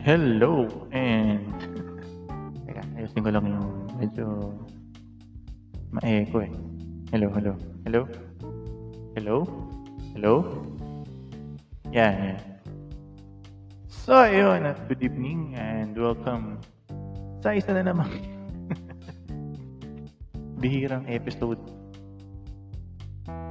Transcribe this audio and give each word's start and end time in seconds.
Hello 0.00 0.64
and 0.96 1.44
Teka, 2.64 2.80
ayusin 2.96 3.20
ko 3.20 3.36
lang 3.36 3.44
yung 3.52 3.68
medyo 4.00 4.56
ma-echo 5.92 6.40
eh. 6.40 6.48
Hello, 7.12 7.28
hello. 7.28 7.52
Hello? 7.84 8.08
Hello? 9.12 9.36
Hello? 10.16 10.34
Yan, 11.92 12.32
yan. 12.32 12.40
So, 13.92 14.16
ayun, 14.16 14.64
at 14.64 14.80
good 14.88 15.04
evening 15.04 15.52
and 15.60 15.92
welcome 15.92 16.56
sa 17.44 17.52
isa 17.52 17.76
na 17.76 17.92
namang 17.92 18.08
bihirang 20.64 21.04
episode. 21.12 21.60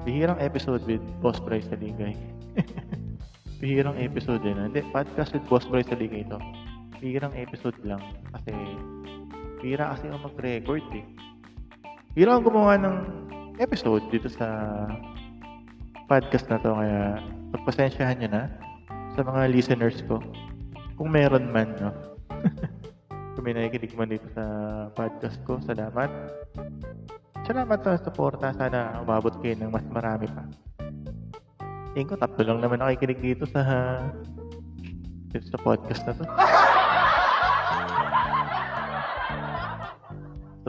Bihirang 0.02 0.42
episode 0.42 0.82
with 0.90 1.06
Boss 1.22 1.38
Bryce 1.38 1.70
Saligay. 1.70 2.18
bihirang 3.60 4.00
episode 4.00 4.40
din. 4.40 4.56
Hindi, 4.56 4.80
podcast 4.96 5.36
with 5.36 5.44
Boss 5.52 5.68
Bryce 5.68 5.92
Saligay 5.92 6.24
ito. 6.24 6.40
Bihirang 7.04 7.36
episode 7.36 7.76
lang. 7.84 8.00
Kasi, 8.32 8.56
bihira 9.60 9.92
kasi 9.96 10.08
ako 10.08 10.32
mag-record 10.32 10.84
eh. 10.96 11.06
Bihira 12.16 12.40
ako 12.40 12.52
gumawa 12.52 12.80
ng 12.80 12.96
episode 13.60 14.08
dito 14.08 14.32
sa 14.32 14.48
podcast 16.08 16.48
na 16.48 16.64
to. 16.64 16.72
Kaya, 16.72 17.20
pagpasensyahan 17.52 18.18
nyo 18.24 18.30
na 18.32 18.44
sa 19.20 19.22
mga 19.28 19.52
listeners 19.52 20.00
ko. 20.08 20.24
Kung 20.96 21.12
meron 21.12 21.52
man, 21.52 21.76
no? 21.84 21.92
Kung 23.36 23.44
may 23.44 23.56
nakikinig 23.56 23.96
man 23.96 24.12
dito 24.12 24.28
sa 24.36 24.44
podcast 24.96 25.40
ko, 25.44 25.60
salamat. 25.64 26.08
Salamat 27.44 27.80
sa 27.84 28.00
suporta. 28.00 28.56
Sana 28.56 29.04
umabot 29.04 29.36
kayo 29.44 29.56
ng 29.60 29.72
mas 29.72 29.84
marami 29.92 30.28
pa. 30.32 30.48
Tingin 31.94 32.06
ko, 32.06 32.16
tatlo 32.22 32.42
lang 32.46 32.60
naman 32.62 32.78
nakikinig 32.78 33.18
dito 33.18 33.50
sa 33.50 33.62
dito 35.34 35.46
sa 35.50 35.58
podcast 35.58 36.06
na 36.06 36.14
to. 36.14 36.26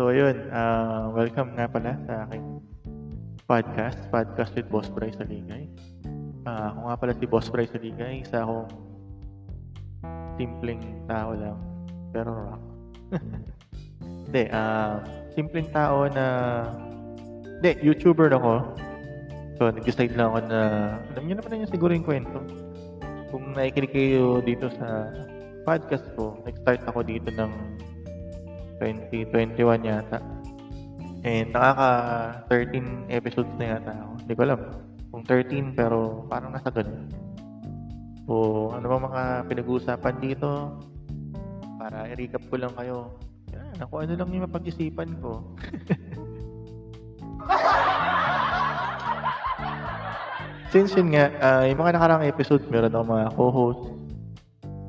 So, 0.00 0.08
ayun. 0.08 0.48
Uh, 0.48 1.12
welcome 1.12 1.52
nga 1.60 1.68
pala 1.68 1.92
sa 2.08 2.24
aking 2.24 2.64
podcast. 3.44 4.00
Podcast 4.08 4.56
with 4.56 4.72
Boss 4.72 4.88
Bryce 4.88 5.20
Aligay. 5.20 5.68
Uh, 6.48 6.72
ako 6.72 6.78
nga 6.88 6.96
pala 6.96 7.12
si 7.12 7.24
Boss 7.28 7.52
Bryce 7.52 7.76
Aligay. 7.76 8.24
Isa 8.24 8.40
akong 8.40 8.72
simpleng 10.40 10.80
tao 11.04 11.36
lang. 11.36 11.60
Pero 12.16 12.32
rock. 12.32 12.62
Hindi, 14.24 14.48
uh, 14.48 15.04
simpleng 15.36 15.68
tao 15.68 16.08
na... 16.08 16.26
Hindi, 17.60 17.76
YouTuber 17.84 18.32
ako. 18.32 18.88
So, 19.60 19.68
nag-decide 19.68 20.16
lang 20.16 20.32
ako 20.32 20.40
na... 20.48 20.60
Alam 21.12 21.24
niyo 21.28 21.34
naman 21.36 21.60
na 21.60 21.68
siguro 21.68 21.92
yung 21.92 22.08
kwento. 22.08 22.40
Kung 23.28 23.52
nakikinig 23.52 23.92
kayo 23.92 24.40
dito 24.40 24.72
sa 24.72 25.12
podcast 25.68 26.08
ko, 26.16 26.40
nag-start 26.48 26.80
ako 26.88 27.04
dito 27.04 27.28
ng 27.28 27.52
2021 28.80 29.60
yata. 29.84 30.16
And 31.28 31.52
nakaka 31.52 31.90
13 32.48 33.12
episodes 33.12 33.52
na 33.60 33.76
yata 33.76 33.92
ako. 33.92 34.12
Hindi 34.24 34.32
ko 34.32 34.42
alam 34.48 34.60
kung 35.12 35.22
13 35.28 35.76
pero 35.76 36.24
parang 36.24 36.56
nasa 36.56 36.72
ganun. 36.72 37.12
So, 38.24 38.72
ano 38.72 38.86
ba 38.88 38.96
mga 38.96 39.22
pinag-uusapan 39.44 40.16
dito? 40.24 40.80
Para 41.76 42.08
i-recap 42.08 42.48
ko 42.48 42.56
lang 42.56 42.72
kayo. 42.80 43.12
Yan, 43.52 43.76
ako 43.76 44.08
ano 44.08 44.16
lang 44.16 44.28
yung 44.32 44.48
mapag-isipan 44.48 45.20
ko. 45.20 45.44
Since 50.70 50.94
yun 50.94 51.10
nga, 51.10 51.34
uh, 51.42 51.66
yung 51.66 51.82
mga 51.82 51.98
nakarang 51.98 52.30
episode, 52.30 52.62
meron 52.70 52.94
akong 52.94 53.10
mga 53.10 53.34
co-host, 53.34 53.82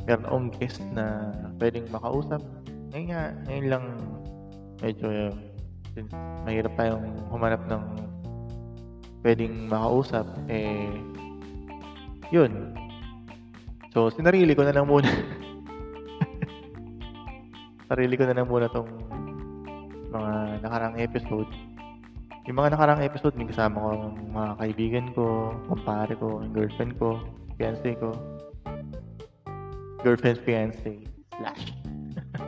meron 0.06 0.26
akong 0.30 0.48
guest 0.62 0.78
na 0.94 1.34
pwedeng 1.58 1.90
makausap. 1.90 2.38
Ngayon 2.94 3.06
nga, 3.10 3.22
ngayon 3.50 3.66
lang 3.66 3.86
medyo 4.78 5.34
since 5.98 6.14
mahirap 6.46 6.70
tayong 6.78 7.02
humanap 7.34 7.66
ng 7.66 7.82
pwedeng 9.26 9.74
makausap, 9.74 10.30
eh, 10.54 10.86
yun. 12.30 12.78
So, 13.90 14.14
sinarili 14.14 14.54
ko 14.54 14.62
na 14.62 14.78
lang 14.78 14.86
muna. 14.86 15.10
sarili 17.90 18.22
ko 18.22 18.30
na 18.30 18.38
lang 18.38 18.46
muna 18.46 18.70
tong 18.70 18.86
mga 20.14 20.62
nakarang 20.62 21.02
episode. 21.02 21.50
Yung 22.50 22.58
mga 22.58 22.74
nakarang 22.74 23.06
episode, 23.06 23.38
may 23.38 23.46
kasama 23.46 23.78
ko 23.78 23.90
mga 24.18 24.52
kaibigan 24.58 25.06
ko, 25.14 25.54
kumpare 25.70 26.18
ko, 26.18 26.42
yung 26.42 26.54
girlfriend 26.58 26.98
ko, 26.98 27.22
fiancé 27.62 27.94
ko. 28.02 28.18
Girlfriend, 30.02 30.42
fiancé, 30.42 31.06
slash. 31.38 31.70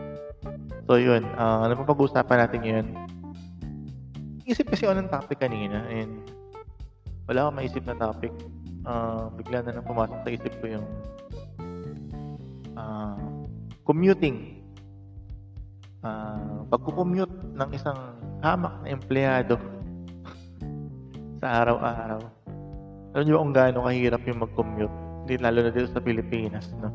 so, 0.89 0.97
yun. 0.97 1.21
Uh, 1.37 1.69
ano 1.69 1.77
pa 1.77 1.93
pag-uusapan 1.93 2.37
natin 2.41 2.59
ngayon? 2.65 2.87
Isip 4.49 4.73
kasi 4.73 4.89
ako 4.89 4.97
ng 4.97 5.11
topic 5.13 5.37
kanina 5.37 5.85
and 5.93 6.25
wala 7.29 7.45
akong 7.45 7.57
maisip 7.61 7.85
na 7.85 7.93
topic. 7.93 8.33
Uh, 8.89 9.29
bigla 9.37 9.61
na 9.61 9.77
nang 9.77 9.85
pumasok 9.85 10.25
sa 10.25 10.33
isip 10.33 10.53
ko 10.57 10.73
yung 10.73 10.87
uh, 12.73 13.21
commuting. 13.85 14.57
Uh, 16.01 16.65
pagkukommute 16.73 17.31
ng 17.53 17.69
isang 17.77 17.95
hamak 18.41 18.73
na 18.83 18.89
empleyado 18.89 19.55
sa 21.43 21.67
araw-araw. 21.67 22.23
Alam 23.11 23.23
niyo 23.27 23.43
kung 23.43 23.51
gaano 23.51 23.83
kahirap 23.83 24.23
yung 24.23 24.39
mag-commute. 24.47 24.95
Hindi 25.27 25.35
lalo 25.43 25.59
na 25.67 25.71
dito 25.75 25.91
sa 25.91 25.99
Pilipinas, 25.99 26.71
no? 26.79 26.87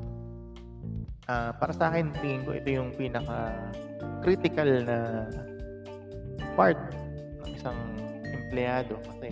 Uh, 1.28 1.53
para 1.60 1.76
sa 1.76 1.92
akin, 1.92 2.09
tingin 2.25 2.48
ko 2.48 2.56
ito 2.56 2.72
yung 2.72 2.88
pinaka 2.97 3.53
critical 4.25 4.88
na 4.88 5.28
part 6.56 6.81
ng 7.44 7.53
isang 7.53 7.76
empleyado 8.25 8.97
kasi 9.12 9.28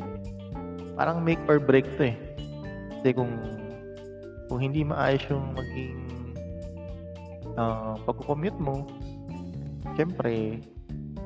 parang 0.93 1.25
make 1.25 1.41
or 1.49 1.57
break 1.57 1.89
to 1.97 2.13
eh. 2.13 2.17
Kasi 3.01 3.17
kung 3.17 3.33
kung 4.53 4.61
hindi 4.61 4.85
maayos 4.85 5.25
yung 5.33 5.57
maging 5.57 5.97
uh, 7.57 7.97
pagko-commute 8.05 8.61
mo, 8.61 8.85
syempre, 9.97 10.61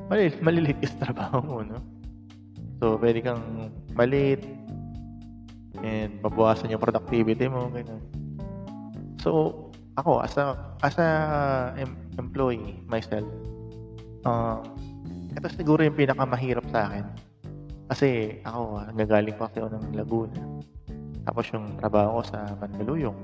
malilit, 0.07 0.39
malilit 0.39 0.77
yung 0.79 0.97
trabaho 1.03 1.43
mo, 1.43 1.59
no? 1.59 2.00
So, 2.81 2.97
pwede 2.97 3.21
kang 3.21 3.69
malit 3.93 4.41
and 5.85 6.17
mabawasan 6.25 6.73
yung 6.73 6.81
productivity 6.81 7.45
mo, 7.45 7.69
ganun. 7.69 8.01
So, 9.21 9.53
ako, 9.93 10.25
as 10.25 10.33
a, 10.41 10.57
as 10.81 10.97
a 10.97 11.09
em- 11.77 12.09
employee 12.17 12.81
myself, 12.89 13.29
uh, 14.25 14.65
ito 15.29 15.45
siguro 15.53 15.85
yung 15.85 15.93
pinakamahirap 15.93 16.65
sa 16.73 16.89
akin. 16.89 17.05
Kasi 17.85 18.41
ako, 18.41 18.89
nagagaling 18.97 19.37
pa 19.37 19.45
kasi 19.45 19.61
ako 19.61 19.69
ng 19.77 19.85
Laguna. 19.93 20.41
Tapos 21.21 21.45
yung 21.53 21.77
trabaho 21.77 22.17
ko 22.17 22.21
sa 22.33 22.57
Mandaluyong. 22.57 23.19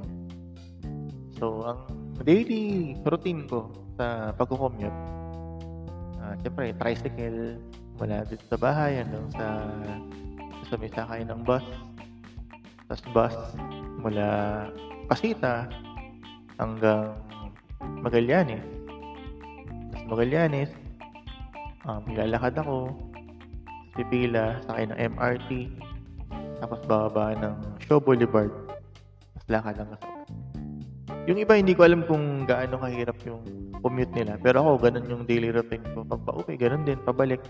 So, 1.41 1.65
ang 1.65 1.81
daily 2.21 2.93
routine 3.01 3.49
ko 3.49 3.73
sa 3.97 4.37
pag-commute, 4.37 4.93
uh, 6.21 6.33
siyempre, 6.45 6.77
tricycle 6.77 7.57
mula 7.97 8.23
dito 8.29 8.45
sa 8.47 8.57
bahay 8.57 9.01
hanggang 9.01 9.27
sa 9.33 9.47
sa 10.67 10.75
may 10.77 10.91
sakay 10.91 11.21
ng 11.25 11.41
bus. 11.43 11.63
Tapos 12.87 13.03
bus 13.11 13.35
mula 14.01 14.27
Pasita 15.07 15.71
hanggang 16.59 17.15
Magallanes. 18.03 18.63
Tapos 19.93 20.05
Magallanes, 20.11 20.71
um, 21.87 22.03
lalakad 22.11 22.59
ako, 22.59 22.91
pipila, 23.95 24.59
sakay 24.67 24.91
ng 24.91 24.99
MRT, 25.15 25.49
tapos 26.59 26.79
bababa 26.89 27.37
ng 27.39 27.55
Shaw 27.87 28.03
Boulevard, 28.03 28.51
tapos 29.31 29.47
lakad 29.47 29.75
lang 29.79 29.89
ako. 29.95 30.07
Yung 31.27 31.39
iba, 31.43 31.59
hindi 31.59 31.75
ko 31.75 31.83
alam 31.83 32.07
kung 32.07 32.47
gaano 32.47 32.79
kahirap 32.79 33.19
yung 33.27 33.43
commute 33.83 34.15
nila. 34.15 34.39
Pero 34.39 34.63
ako, 34.63 34.71
ganun 34.79 35.11
yung 35.11 35.23
daily 35.27 35.51
routine 35.51 35.83
ko. 35.91 36.07
Pag 36.07 36.23
pa-uwi, 36.23 36.55
ganun 36.55 36.87
din, 36.87 36.99
pabalik. 37.03 37.43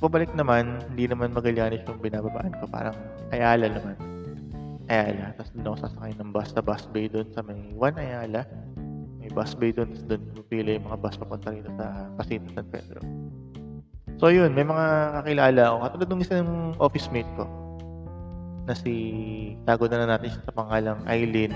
Pabalik 0.00 0.32
naman, 0.32 0.80
hindi 0.88 1.04
naman 1.04 1.36
Magallanes 1.36 1.84
yung 1.84 2.00
binababaan 2.00 2.56
ko. 2.56 2.64
Parang 2.72 2.96
Ayala 3.30 3.68
naman. 3.68 3.96
Ayala. 4.88 5.36
Tapos 5.36 5.52
doon 5.52 5.66
ako 5.68 5.76
sasakay 5.84 6.12
ng 6.16 6.30
bus 6.32 6.48
sa 6.56 6.64
bus 6.64 6.84
bay 6.88 7.06
doon 7.06 7.28
sa 7.36 7.44
may 7.44 7.60
One 7.76 8.00
Ayala. 8.00 8.48
May 9.20 9.28
bus 9.28 9.52
bay 9.52 9.76
doon. 9.76 9.92
Tapos 9.92 10.04
doon 10.08 10.22
pupili 10.32 10.80
yung 10.80 10.88
mga 10.88 10.98
bus 11.04 11.20
papunta 11.20 11.52
rito 11.52 11.68
sa 11.76 12.08
Casino 12.16 12.48
San 12.56 12.66
Pedro. 12.72 13.00
So 14.16 14.32
yun, 14.32 14.56
may 14.56 14.64
mga 14.64 14.86
kakilala 15.20 15.62
ako. 15.68 15.76
Katulad 15.84 16.08
ng 16.08 16.24
isang 16.24 16.48
office 16.80 17.08
mate 17.12 17.32
ko 17.36 17.44
na 18.64 18.72
si, 18.76 18.94
tago 19.64 19.84
na, 19.88 20.04
na 20.04 20.16
natin 20.16 20.32
siya 20.32 20.44
sa 20.48 20.56
pangalang 20.56 21.00
Eileen. 21.08 21.52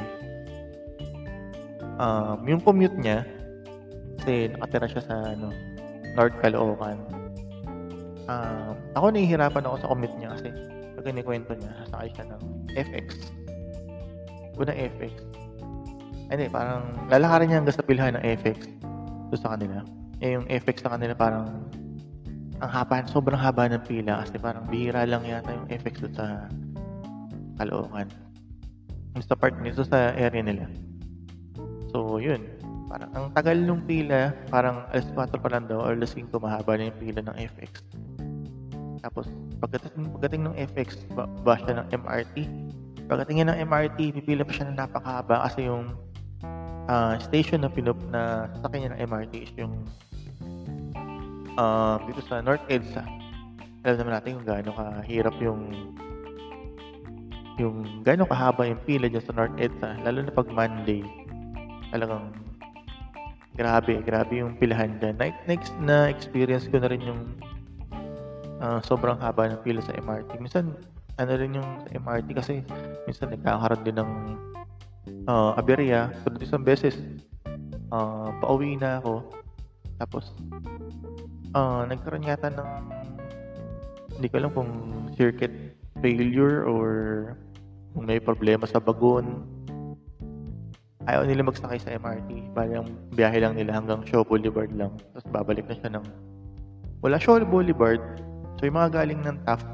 Um, 1.96 2.44
yung 2.44 2.60
commute 2.64 2.96
niya, 2.96 3.24
kasi 4.20 4.52
nakatira 4.52 4.88
siya 4.88 5.02
sa 5.04 5.16
ano, 5.32 5.52
North 6.16 6.36
Caloocan. 6.40 7.23
Um, 8.24 8.72
ako 8.96 9.12
nahihirapan 9.12 9.64
ako 9.68 9.76
sa 9.84 9.90
commute 9.92 10.16
niya 10.16 10.32
kasi 10.32 10.48
pag 10.94 11.26
kwento 11.26 11.52
niya, 11.52 11.70
sasakay 11.84 12.08
siya 12.16 12.24
ng 12.32 12.42
FX. 12.72 13.06
Una 14.56 14.72
FX. 14.72 15.14
hindi, 16.32 16.48
parang 16.48 16.82
lalakarin 17.12 17.52
niya 17.52 17.58
hanggang 17.60 17.76
sa 17.76 17.84
pilhan 17.84 18.16
ng 18.16 18.24
FX 18.40 18.58
doon 19.28 19.40
sa 19.40 19.52
kanila. 19.52 19.84
Eh, 20.24 20.32
yung 20.32 20.48
FX 20.48 20.88
sa 20.88 20.96
kanila 20.96 21.12
parang 21.12 21.68
ang 22.64 22.70
haba, 22.70 23.04
sobrang 23.04 23.36
haba 23.36 23.68
ng 23.68 23.84
pila 23.84 24.24
kasi 24.24 24.40
parang 24.40 24.64
bihira 24.70 25.04
lang 25.04 25.20
yata 25.26 25.52
yung 25.52 25.68
FX 25.68 26.08
doon 26.08 26.14
sa 26.16 26.26
Caloocan. 27.60 28.08
Yung 29.14 29.24
sa 29.26 29.36
part 29.36 29.52
nito 29.60 29.84
sa 29.84 30.16
area 30.16 30.40
nila. 30.40 30.64
So, 31.92 32.16
yun. 32.16 32.40
Parang 32.88 33.10
ang 33.12 33.26
tagal 33.36 33.58
nung 33.58 33.84
pila, 33.84 34.32
parang 34.48 34.86
alas 34.94 35.06
4 35.12 35.34
pa 35.34 35.48
lang 35.50 35.66
daw 35.68 35.82
or 35.82 35.92
alas 35.98 36.14
5 36.14 36.30
mahaba 36.40 36.78
na 36.78 36.88
yung 36.88 36.98
pila 36.98 37.20
ng 37.20 37.36
FX. 37.36 37.84
Tapos, 39.04 39.28
pagdating, 39.60 40.08
pagdating 40.16 40.42
ng 40.48 40.56
FX, 40.72 41.04
ba, 41.12 41.28
ba 41.44 41.60
siya 41.60 41.84
ng 41.84 41.86
MRT. 41.92 42.36
Pagdating 43.04 43.44
ng 43.44 43.58
MRT, 43.68 44.16
pipila 44.16 44.48
pa 44.48 44.52
siya 44.56 44.72
ng 44.72 44.80
napakahaba 44.80 45.44
kasi 45.44 45.68
yung 45.68 45.92
uh, 46.88 47.20
station 47.20 47.60
na 47.60 47.68
pinup 47.68 48.00
na 48.08 48.48
sasakyan 48.56 48.88
niya 48.88 48.92
ng 48.96 49.00
MRT 49.04 49.34
is 49.44 49.52
yung 49.60 49.74
uh, 51.60 52.00
dito 52.08 52.24
sa 52.24 52.40
North 52.40 52.64
EDSA. 52.72 53.04
Alam 53.84 53.96
naman 54.00 54.12
natin 54.16 54.30
kung 54.40 54.48
gaano 54.48 54.70
kahirap 54.72 55.36
yung 55.44 55.60
yung 57.60 57.76
gaano 58.02 58.24
kahaba 58.24 58.66
yung 58.66 58.80
pila 58.88 59.06
dyan 59.06 59.24
sa 59.28 59.36
North 59.36 59.54
EDSA, 59.60 60.00
lalo 60.00 60.24
na 60.24 60.32
pag 60.32 60.48
Monday, 60.48 61.04
talagang 61.92 62.32
grabe, 63.54 64.00
grabe 64.02 64.32
yung 64.40 64.56
pilahan 64.56 64.96
dyan. 64.98 65.20
Next 65.44 65.76
na 65.78 66.10
experience 66.10 66.66
ko 66.72 66.80
na 66.80 66.88
rin 66.88 67.04
yung 67.04 67.36
uh, 68.60 68.78
sobrang 68.84 69.18
haba 69.18 69.50
ng 69.50 69.62
pila 69.62 69.80
sa 69.82 69.94
MRT. 69.96 70.38
Minsan, 70.38 70.74
ano 71.18 71.32
rin 71.38 71.54
yung 71.54 71.70
MRT 71.94 72.28
kasi 72.34 72.54
minsan 73.06 73.30
nagkakaroon 73.30 73.82
din 73.86 73.96
ng 73.98 74.10
uh, 75.30 75.54
aberya. 75.58 76.10
Tulad 76.26 76.42
isang 76.42 76.66
beses, 76.66 76.98
uh, 77.94 78.34
pauwi 78.42 78.76
na 78.78 78.98
ako. 78.98 79.22
Tapos, 80.02 80.34
uh, 81.54 81.86
nagkaroon 81.86 82.26
yata 82.26 82.50
ng 82.50 82.70
hindi 84.18 84.26
ko 84.30 84.34
alam 84.38 84.50
kung 84.54 84.70
circuit 85.18 85.54
failure 86.02 86.66
or 86.66 86.90
kung 87.94 88.06
may 88.06 88.18
problema 88.18 88.66
sa 88.66 88.82
bagon 88.82 89.46
ayaw 91.04 91.22
nila 91.28 91.44
magsakay 91.44 91.76
sa 91.76 91.92
MRT. 91.94 92.56
Bali, 92.56 92.80
ang 92.80 92.88
biyahe 93.12 93.38
lang 93.40 93.54
nila 93.56 93.76
hanggang 93.76 94.00
Shaw 94.08 94.24
Boulevard 94.24 94.72
lang. 94.72 94.92
Tapos 95.12 95.26
babalik 95.32 95.68
na 95.68 95.76
siya 95.76 95.90
ng... 96.00 96.04
Wala 97.04 97.20
Shaw 97.20 97.44
Boulevard. 97.44 98.00
So, 98.64 98.72
yung 98.72 98.80
mga 98.80 98.96
galing 98.96 99.20
ng 99.28 99.44
Taft, 99.44 99.68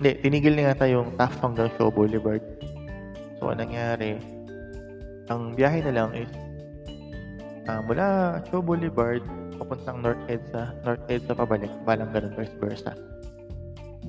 hindi, 0.00 0.16
tinigil 0.24 0.56
na 0.56 0.72
yata 0.72 0.88
yung 0.88 1.12
Taft 1.20 1.36
hanggang 1.44 1.68
Shaw 1.76 1.92
Boulevard. 1.92 2.40
So, 3.36 3.52
anong 3.52 3.68
nangyari? 3.68 4.16
Ang 5.28 5.52
biyahe 5.52 5.84
na 5.84 5.92
lang 5.92 6.16
is 6.16 6.32
uh, 7.68 7.84
mula 7.84 8.40
Shaw 8.48 8.64
Boulevard 8.64 9.20
papuntang 9.60 10.00
North 10.00 10.24
EDSA, 10.32 10.80
North 10.80 11.04
EDSA 11.12 11.36
pabalik, 11.36 11.68
balang 11.84 12.08
ganun 12.08 12.32
vice 12.32 12.56
versa. 12.56 12.96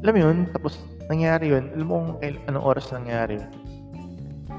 Alam 0.07 0.15
yun, 0.15 0.37
tapos 0.55 0.79
nangyari 1.11 1.51
yun, 1.51 1.67
alam 1.75 1.87
mo 1.91 2.15
kung 2.15 2.23
anong 2.47 2.63
oras 2.63 2.95
nangyari. 2.95 3.43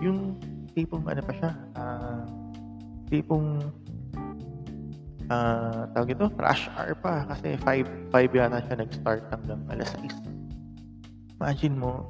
Yung 0.05 0.37
tipong 0.76 1.08
ano 1.08 1.25
pa 1.25 1.32
siya, 1.40 1.50
uh, 1.81 2.20
tipong 3.08 3.64
uh, 5.29 5.88
tawag 5.93 6.17
ito, 6.17 6.26
rush 6.37 6.69
hour 6.75 6.93
pa 6.99 7.25
kasi 7.29 7.56
5 7.61 8.12
5 8.12 8.38
yata 8.38 8.59
siya 8.65 8.76
nag-start 8.81 9.23
hanggang 9.31 9.61
alas 9.71 9.91
6. 10.00 10.12
Imagine 11.41 11.75
mo, 11.76 12.06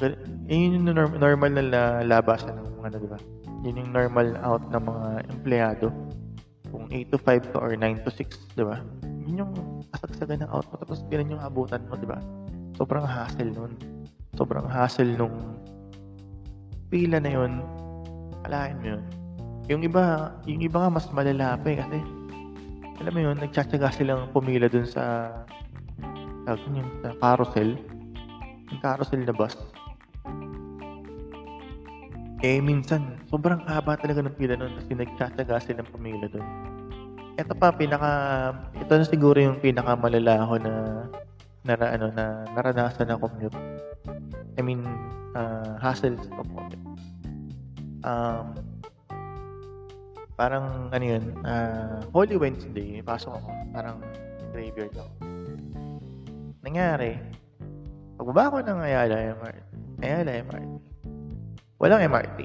yun 0.47 0.79
yung 0.79 0.95
norm, 0.95 1.13
normal 1.19 1.53
na 1.53 2.05
labasan 2.07 2.55
ng 2.55 2.79
mga 2.79 2.87
ano, 2.87 2.97
di 3.01 3.09
ba? 3.11 3.19
Yun 3.65 3.81
yung 3.81 3.91
normal 3.91 4.29
out 4.45 4.65
ng 4.71 4.85
mga 4.85 5.09
empleyado. 5.33 5.87
Kung 6.71 6.87
8 6.91 7.11
to 7.15 7.19
5 7.19 7.53
to 7.55 7.59
or 7.59 7.73
9 7.75 8.05
to 8.07 8.11
6, 8.13 8.55
di 8.55 8.65
ba? 8.67 8.79
Yun 9.25 9.41
yung 9.43 9.53
kasagsagan 9.91 10.45
ng 10.45 10.51
out 10.53 10.67
mo. 10.71 10.75
Tapos 10.79 11.03
ganun 11.11 11.35
yung 11.35 11.43
abutan 11.43 11.83
mo, 11.89 11.97
di 11.99 12.07
ba? 12.07 12.21
Sobrang 12.77 13.07
hassle 13.07 13.51
nun. 13.51 13.75
Sobrang 14.35 14.67
hassle 14.67 15.15
nung 15.15 15.57
pila 16.93 17.19
na 17.19 17.33
yun 17.33 17.63
Alain 18.45 18.77
mo 18.81 18.87
yun. 18.97 19.03
Yung 19.73 19.81
iba, 19.81 20.37
yung 20.45 20.61
iba 20.61 20.77
nga 20.85 20.91
mas 20.93 21.09
malala 21.09 21.57
pa 21.57 21.69
eh, 21.73 21.81
kasi 21.81 21.99
alam 23.01 23.13
mo 23.15 23.21
yun, 23.21 23.37
nagtsatsaga 23.39 23.91
silang 23.91 24.31
pumila 24.31 24.71
dun 24.71 24.87
sa 24.87 25.33
tawag 26.47 26.61
yun, 26.71 26.89
sa 27.03 27.11
carousel. 27.19 27.71
Yung 28.71 28.81
carousel 28.83 29.23
na 29.27 29.35
bus. 29.35 29.57
Eh, 32.45 32.61
minsan, 32.61 33.17
sobrang 33.33 33.65
haba 33.65 33.97
talaga 33.97 34.21
ng 34.21 34.37
pila 34.37 34.55
nun 34.55 34.77
kasi 34.77 34.93
nagtsatsaga 34.93 35.65
silang 35.65 35.89
pumila 35.89 36.29
dun. 36.29 36.45
Ito 37.35 37.57
pa, 37.57 37.75
pinaka, 37.75 38.11
ito 38.79 38.93
na 38.95 39.07
siguro 39.09 39.41
yung 39.41 39.59
pinaka 39.59 39.97
malala 39.99 40.45
ako 40.45 40.55
na, 40.63 40.73
na, 41.67 41.75
ano, 41.81 42.07
na 42.15 42.47
naranasan 42.55 43.11
na 43.11 43.19
commute. 43.19 43.57
I 44.55 44.63
mean, 44.63 44.87
uh, 45.35 45.75
hassles 45.83 46.31
of 46.39 46.47
commute 46.47 46.95
um, 48.05 48.55
parang 50.35 50.91
ano 50.91 51.05
yun, 51.05 51.25
uh, 51.47 52.03
Holy 52.11 52.35
Wednesday, 52.35 52.99
pasok 53.03 53.39
ako, 53.39 53.51
parang 53.71 53.99
graveyard 54.51 54.95
ako. 54.95 55.13
Nangyari, 56.67 57.19
pagbaba 58.19 58.51
ko 58.51 58.59
ng 58.67 58.79
Ayala 58.83 59.17
MRT, 59.39 59.67
Ayala 60.03 60.31
MRT, 60.43 60.73
walang 61.79 62.03
MRT. 62.03 62.39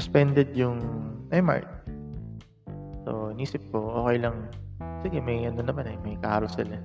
Suspended 0.00 0.52
yung 0.56 0.80
MRT. 1.32 1.68
So, 3.08 3.32
nisip 3.32 3.60
ko, 3.72 4.04
okay 4.04 4.20
lang, 4.20 4.48
sige, 5.00 5.18
may 5.20 5.48
ano 5.48 5.64
naman 5.64 5.88
eh, 5.88 5.96
may 6.04 6.16
carousel 6.20 6.68
eh. 6.70 6.82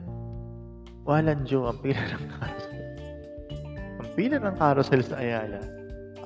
Walang 1.08 1.48
Joe, 1.48 1.72
ang 1.72 1.80
pila 1.84 2.00
ng 2.00 2.26
carousel. 2.36 2.80
Ang 3.98 4.10
pila 4.16 4.38
ng 4.40 4.56
carousel 4.56 5.02
sa 5.04 5.20
Ayala, 5.20 5.77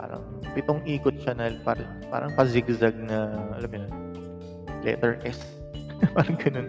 Parang 0.02 0.24
pitong 0.58 0.82
ikot 0.90 1.14
siya 1.22 1.38
na 1.38 1.54
parang, 1.62 1.86
parang 2.10 2.32
pa-zigzag 2.34 2.98
na, 3.06 3.38
alam 3.54 3.70
mo 3.70 3.78
yun, 3.78 3.92
letter 4.82 5.22
S. 5.22 5.38
parang 6.18 6.42
ganun. 6.42 6.66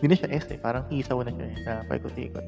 Hindi 0.00 0.06
na 0.08 0.16
siya 0.16 0.30
S 0.32 0.48
eh. 0.48 0.56
Parang 0.56 0.88
isaw 0.88 1.20
na 1.20 1.28
siya 1.28 1.44
eh, 1.44 1.56
na 1.68 1.72
paikot-ikot. 1.92 2.46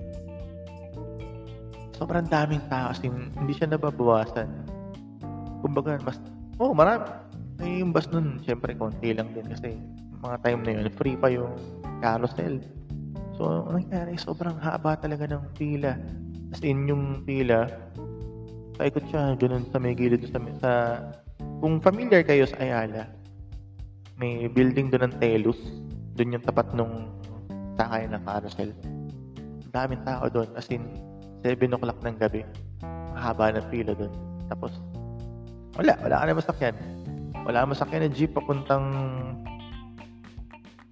Sobrang 2.00 2.24
daming 2.24 2.64
tao. 2.72 2.96
As 2.96 3.00
in, 3.04 3.28
hindi 3.36 3.52
siya 3.52 3.68
nababawasan. 3.68 4.48
Kumbaga, 5.60 6.00
mas, 6.00 6.16
oh, 6.56 6.73
marami. 6.73 7.12
Eh, 7.61 7.85
yung 7.85 7.92
bus 7.92 8.08
nun, 8.08 8.40
syempre, 8.44 8.73
konti 8.76 9.12
lang 9.12 9.32
din 9.37 9.49
kasi 9.49 9.76
mga 10.20 10.37
time 10.44 10.61
na 10.64 10.73
yun, 10.80 10.88
free 10.96 11.16
pa 11.16 11.28
yung 11.28 11.52
carousel. 12.00 12.61
So, 13.37 13.68
ang 13.68 13.85
nangyari, 13.85 14.16
sobrang 14.16 14.56
haba 14.61 14.96
talaga 14.96 15.28
ng 15.28 15.44
pila. 15.56 15.96
As 16.52 16.61
in, 16.64 16.88
yung 16.88 17.25
pila, 17.25 17.68
paikot 18.76 19.04
siya 19.09 19.35
ganun 19.40 19.64
sa 19.73 19.80
may 19.80 19.97
gilid 19.97 20.23
sa, 20.28 20.38
sa 20.61 20.71
kung 21.64 21.80
familiar 21.80 22.21
kayo 22.21 22.45
sa 22.45 22.61
Ayala 22.61 23.09
may 24.16 24.49
building 24.49 24.88
doon 24.92 25.12
ng 25.12 25.14
Telus 25.21 25.61
doon 26.16 26.40
yung 26.40 26.45
tapat 26.45 26.68
nung 26.73 27.12
sakay 27.76 28.09
ng 28.09 28.23
carousel. 28.25 28.73
Daming 29.68 30.00
tao 30.09 30.25
doon 30.33 30.49
as 30.56 30.68
in 30.73 30.88
7 31.45 31.76
o'clock 31.76 32.00
ng 32.00 32.16
gabi 32.16 32.40
mahaba 33.12 33.52
ng 33.52 33.66
pila 33.68 33.92
doon. 33.92 34.12
Tapos 34.49 34.73
wala 35.76 35.92
wala 36.00 36.16
ka 36.16 36.25
na 36.25 36.40
masakyan. 36.40 36.76
Wala 37.45 37.68
masakyan 37.68 38.09
na 38.09 38.11
jeep 38.11 38.33
papuntang 38.33 38.88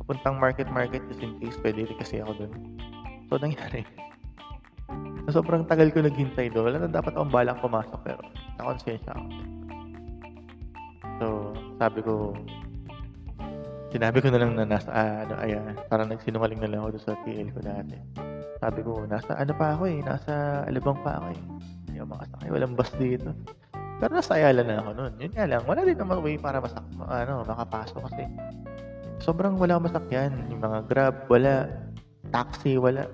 papuntang 0.05 0.37
market 0.37 0.69
market 0.69 1.01
just 1.09 1.25
in 1.25 1.33
case 1.41 1.57
pwede 1.65 1.89
rin 1.89 1.97
kasi 1.97 2.21
ako 2.21 2.45
doon. 2.45 2.53
So 3.33 3.41
nangyari 3.41 3.89
sobrang 5.33 5.65
tagal 5.65 5.89
ko 5.89 6.05
naghintay 6.05 6.53
doon. 6.53 6.69
Wala 6.69 6.85
na 6.85 6.89
dapat 6.91 7.17
akong 7.17 7.33
balang 7.33 7.57
pumasok 7.65 8.01
pero 8.05 8.21
nakonsensya 8.61 9.13
ako. 9.17 9.25
So, 11.23 11.27
sabi 11.81 12.01
ko, 12.05 12.35
sinabi 13.95 14.19
ko 14.21 14.29
na 14.29 14.41
lang 14.43 14.53
na 14.59 14.67
nasa, 14.69 14.91
uh, 14.91 15.25
ano, 15.25 15.35
ayan, 15.41 15.73
parang 15.89 16.11
nagsinungaling 16.11 16.61
na 16.61 16.69
lang 16.69 16.81
ako 16.85 16.99
doon 16.99 17.05
sa 17.07 17.17
TL 17.25 17.49
ko 17.55 17.61
dati. 17.63 17.97
Sabi 18.59 18.81
ko, 18.83 18.93
nasa, 19.09 19.33
ano 19.39 19.53
pa 19.55 19.79
ako 19.79 19.83
eh, 19.89 19.99
nasa 20.03 20.65
Alabang 20.67 20.99
pa 21.01 21.23
ako 21.23 21.27
eh. 21.33 21.41
Hindi 21.89 21.97
ako 22.03 22.09
makasakay, 22.11 22.49
walang 22.51 22.75
bus 22.75 22.91
dito. 22.99 23.31
Pero 23.73 24.11
nasa 24.11 24.35
Ayala 24.37 24.63
na 24.67 24.83
ako 24.83 24.91
noon. 24.99 25.13
Yun 25.23 25.33
nga 25.33 25.47
lang, 25.47 25.63
wala 25.65 25.81
din 25.87 25.97
naman 25.97 26.19
way 26.21 26.37
para 26.37 26.59
masak, 26.59 26.85
ano, 26.99 27.47
makapasok 27.47 28.01
kasi 28.11 28.25
sobrang 29.23 29.57
wala 29.57 29.81
masakyan. 29.81 30.35
Yung 30.51 30.61
mga 30.61 30.79
grab, 30.91 31.17
wala. 31.31 31.71
Taxi, 32.35 32.75
wala 32.75 33.07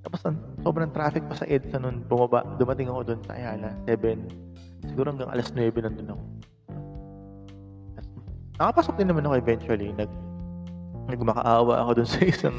tapos 0.00 0.18
sobrang 0.64 0.90
traffic 0.96 1.24
pa 1.28 1.36
sa 1.36 1.44
EDSA 1.44 1.76
noon. 1.76 2.00
Bumaba, 2.08 2.40
dumating 2.56 2.88
ako 2.88 3.12
doon 3.12 3.20
sa 3.28 3.36
Ayala, 3.36 3.76
7. 3.84 4.16
Siguro 4.88 5.12
hanggang 5.12 5.28
alas 5.28 5.52
9 5.52 5.76
nandun 5.76 6.16
ako. 6.16 6.24
Nakapasok 8.60 8.94
din 8.96 9.08
naman 9.12 9.24
ako 9.28 9.34
eventually. 9.40 9.88
Nag, 9.96 10.10
nagmakaawa 11.08 11.84
ako 11.84 11.90
doon 12.00 12.08
sa 12.16 12.20
isang 12.24 12.58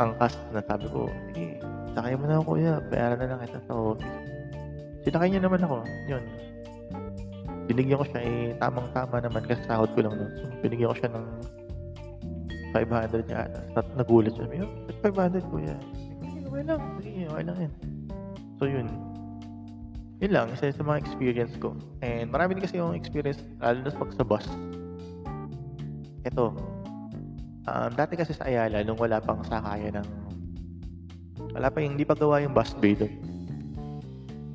angkas 0.00 0.36
na 0.52 0.60
sabi 0.64 0.86
ko, 0.92 1.08
eh, 1.36 1.56
sakay 1.96 2.16
mo 2.16 2.24
na 2.28 2.40
ako 2.40 2.56
kuya, 2.56 2.80
bayaran 2.92 3.18
na 3.20 3.28
lang 3.32 3.40
kita 3.44 3.60
sa 3.64 3.72
office. 3.72 4.16
Sinakay 5.04 5.28
niya 5.32 5.42
naman 5.44 5.60
ako, 5.60 5.76
yun. 6.08 6.24
binigyan 7.64 7.96
ko 7.96 8.04
siya 8.12 8.20
eh, 8.20 8.52
tamang-tama 8.60 9.24
naman 9.24 9.40
kasi 9.48 9.60
sahod 9.64 9.88
ko 9.96 10.04
lang 10.04 10.16
nun. 10.16 10.32
So, 10.36 10.44
binigyan 10.60 10.92
ko 10.92 10.96
siya 11.00 11.10
ng 11.16 11.26
500 12.76 13.28
niya. 13.28 13.48
At 13.76 13.86
nagulat 13.96 14.32
siya. 14.36 14.44
Yung, 14.60 14.72
500 15.00 15.52
kuya. 15.52 15.76
Okay 16.54 16.70
lang. 16.70 16.82
Sige, 17.02 17.22
okay 17.26 17.44
lang 17.50 17.56
yan. 17.58 17.72
So, 18.62 18.70
yun. 18.70 18.86
Yun 20.22 20.30
lang. 20.30 20.46
Isa 20.54 20.70
sa 20.70 20.86
mga 20.86 21.02
experience 21.02 21.50
ko. 21.58 21.74
And 21.98 22.30
marami 22.30 22.54
din 22.54 22.62
kasi 22.62 22.78
yung 22.78 22.94
experience, 22.94 23.42
lalo 23.58 23.82
na 23.82 23.90
pag 23.90 24.14
sa 24.14 24.22
bus. 24.22 24.46
Ito. 26.22 26.54
Um, 27.66 27.90
dati 27.98 28.14
kasi 28.14 28.38
sa 28.38 28.46
Ayala, 28.46 28.86
nung 28.86 28.94
wala 29.02 29.18
pang 29.18 29.42
sakayan 29.50 29.98
ng 29.98 30.08
wala 31.58 31.66
pa 31.74 31.82
yung, 31.82 31.98
hindi 31.98 32.06
pa 32.06 32.14
gawa 32.14 32.38
yung 32.38 32.54
bus 32.54 32.70
bay 32.78 32.94
doon. 32.94 33.10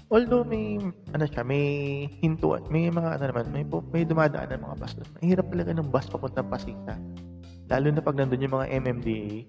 Although 0.08 0.48
may, 0.48 0.79
ano 1.12 1.25
siya, 1.27 1.44
may 1.44 2.08
hintuan, 2.24 2.63
may 2.72 2.88
mga 2.88 3.20
ano 3.20 3.24
naman, 3.27 3.46
may, 3.51 3.63
may 3.91 4.03
dumadaan 4.08 4.56
ng 4.56 4.63
mga 4.63 4.75
bus 4.79 4.96
doon. 4.96 5.10
Mahirap 5.20 5.46
talaga 5.51 5.72
ng 5.75 5.89
bus 5.91 6.08
papunta 6.08 6.48
Pasita. 6.48 6.96
Lalo 7.68 7.88
na 7.91 8.00
pag 8.00 8.15
nandun 8.15 8.48
yung 8.48 8.56
mga 8.56 8.68
MMDA, 8.72 9.44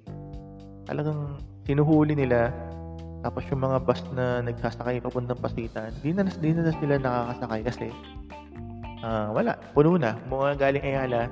talagang 0.85 1.41
sinuhuli 1.69 2.17
nila, 2.17 2.55
tapos 3.21 3.45
yung 3.53 3.61
mga 3.65 3.79
bus 3.85 4.01
na 4.17 4.41
nagsasakay 4.41 5.01
papuntang 5.05 5.41
Pasita, 5.41 5.93
hindi 6.01 6.17
na, 6.17 6.25
di 6.29 6.51
na 6.57 6.73
sila 6.73 6.95
nakakasakay 6.97 7.61
kasi 7.67 7.87
uh, 9.05 9.29
wala, 9.33 9.57
puno 9.77 10.01
na. 10.01 10.17
Mga 10.29 10.57
galing 10.57 10.85
Ayala, 10.85 11.29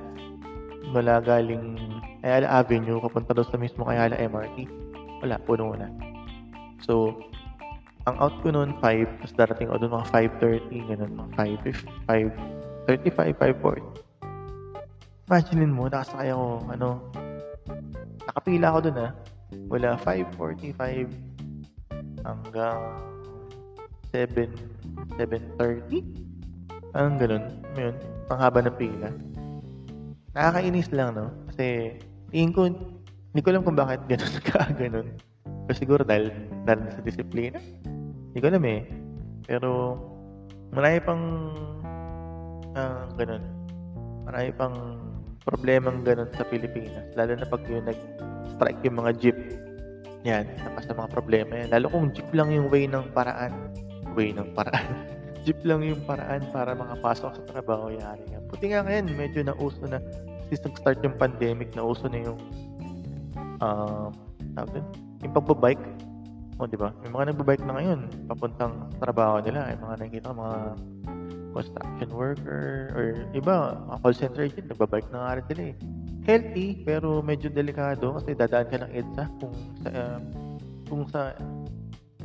wala 0.93 1.21
galing 1.25 1.81
Ayala 2.21 2.49
Avenue, 2.61 3.01
papunta 3.01 3.33
doon 3.33 3.49
sa 3.49 3.57
mismo 3.57 3.89
Ayala 3.89 4.21
MRT 4.21 4.89
wala, 5.23 5.37
puno 5.43 5.75
na. 5.75 5.91
So, 6.83 7.15
ang 8.07 8.17
out 8.23 8.35
ko 8.41 8.55
noon 8.55 8.79
5, 8.81 9.21
tapos 9.21 9.35
darating 9.35 9.69
ako 9.69 9.79
doon 9.85 9.95
mga 10.01 10.09
5.30, 10.71 10.91
ganun, 10.95 11.13
mga 11.19 11.31
5, 12.07 12.07
5, 12.07 13.13
35, 13.13 13.35
5.40. 13.37 15.29
Imaginin 15.29 15.73
mo, 15.75 15.91
nakasakay 15.91 16.33
ako, 16.33 16.47
ano, 16.73 16.89
nakapila 18.25 18.67
ako 18.73 18.79
doon 18.89 18.99
ah. 19.05 19.13
Wala, 19.69 19.97
5.45 20.05 21.09
hanggang 22.25 22.81
7, 24.13 24.49
7.30. 25.17 26.05
Anong 26.97 27.17
ganun. 27.21 27.45
Yun, 27.77 27.95
panghaba 28.29 28.61
ng 28.65 28.77
pila. 28.77 29.09
Nakakainis 30.37 30.89
lang, 30.93 31.17
no? 31.17 31.33
Kasi, 31.53 31.97
tingin 32.33 32.53
ko, 32.53 32.69
hindi 32.69 33.41
ko 33.41 33.49
alam 33.53 33.65
kung 33.65 33.77
bakit 33.79 34.01
ganun 34.09 34.35
ka 34.49 34.69
ganun. 34.77 35.09
Pero 35.69 35.77
siguro 35.77 36.03
dahil, 36.05 36.33
dahil 36.65 36.81
sa 36.93 37.01
disiplina. 37.05 37.61
Hindi 38.33 38.39
ko 38.41 38.47
alam 38.49 38.65
eh. 38.65 38.81
Pero 39.49 39.71
marami 40.73 40.99
pang 41.05 41.25
uh, 42.77 43.05
ganun. 43.17 43.45
Marami 44.29 44.49
pang 44.57 44.77
problemang 45.45 46.05
ganun 46.05 46.29
sa 46.37 46.45
Pilipinas. 46.45 47.09
Lalo 47.17 47.37
na 47.37 47.49
pag 47.49 47.65
yung 47.69 47.89
nag-strike 48.59 48.83
yung 48.83 48.99
mga 48.99 49.13
jeep. 49.23 49.39
Yan, 50.27 50.51
tapos 50.59 50.83
sa 50.91 50.95
mga 50.99 51.09
problema 51.15 51.53
yan. 51.55 51.71
Lalo 51.71 51.87
kung 51.95 52.11
jeep 52.11 52.27
lang 52.35 52.51
yung 52.51 52.67
way 52.75 52.91
ng 52.91 53.07
paraan. 53.15 53.55
Way 54.19 54.35
ng 54.35 54.51
paraan. 54.51 54.91
jeep 55.47 55.63
lang 55.63 55.87
yung 55.87 56.03
paraan 56.03 56.43
para 56.51 56.75
makapasok 56.75 57.39
sa 57.39 57.43
trabaho. 57.47 57.95
Yari 57.95 58.27
nga. 58.35 58.43
Puti 58.51 58.75
nga 58.75 58.83
ngayon, 58.83 59.15
medyo 59.15 59.47
nauso 59.47 59.79
na. 59.87 60.03
Since 60.51 60.67
nag-start 60.67 60.99
yung 61.07 61.15
pandemic, 61.15 61.71
nauso 61.79 62.11
na 62.11 62.19
yung 62.19 62.39
um, 63.63 64.11
tawag 64.59 64.83
yung 65.23 65.35
pagbabike, 65.39 65.87
o 66.59 66.67
oh, 66.67 66.67
di 66.67 66.75
ba? 66.75 66.91
May 67.07 67.15
mga 67.15 67.25
nagbabike 67.31 67.63
na 67.63 67.79
ngayon, 67.79 68.01
papuntang 68.27 68.91
trabaho 68.99 69.39
nila, 69.39 69.71
yung 69.71 69.83
mga 69.87 69.95
nakikita 70.03 70.35
mga 70.35 70.59
construction 71.55 72.11
worker, 72.11 72.91
or 72.99 73.07
iba, 73.35 73.79
mga 73.87 73.99
call 74.03 74.15
center 74.19 74.43
agent, 74.43 74.67
nagbabike 74.67 75.07
na 75.15 75.19
nga 75.23 75.37
rin 75.39 75.47
sila 75.47 75.63
eh. 75.71 75.77
Healthy, 76.29 76.85
pero 76.85 77.25
medyo 77.25 77.49
delikado 77.49 78.21
kasi 78.21 78.37
dadaan 78.37 78.69
ka 78.69 78.77
ng 78.85 78.93
EDSA 78.93 79.25
kung 79.41 79.57
sa, 79.81 79.89
uh, 79.89 80.21
kung 80.85 81.03
sa 81.09 81.21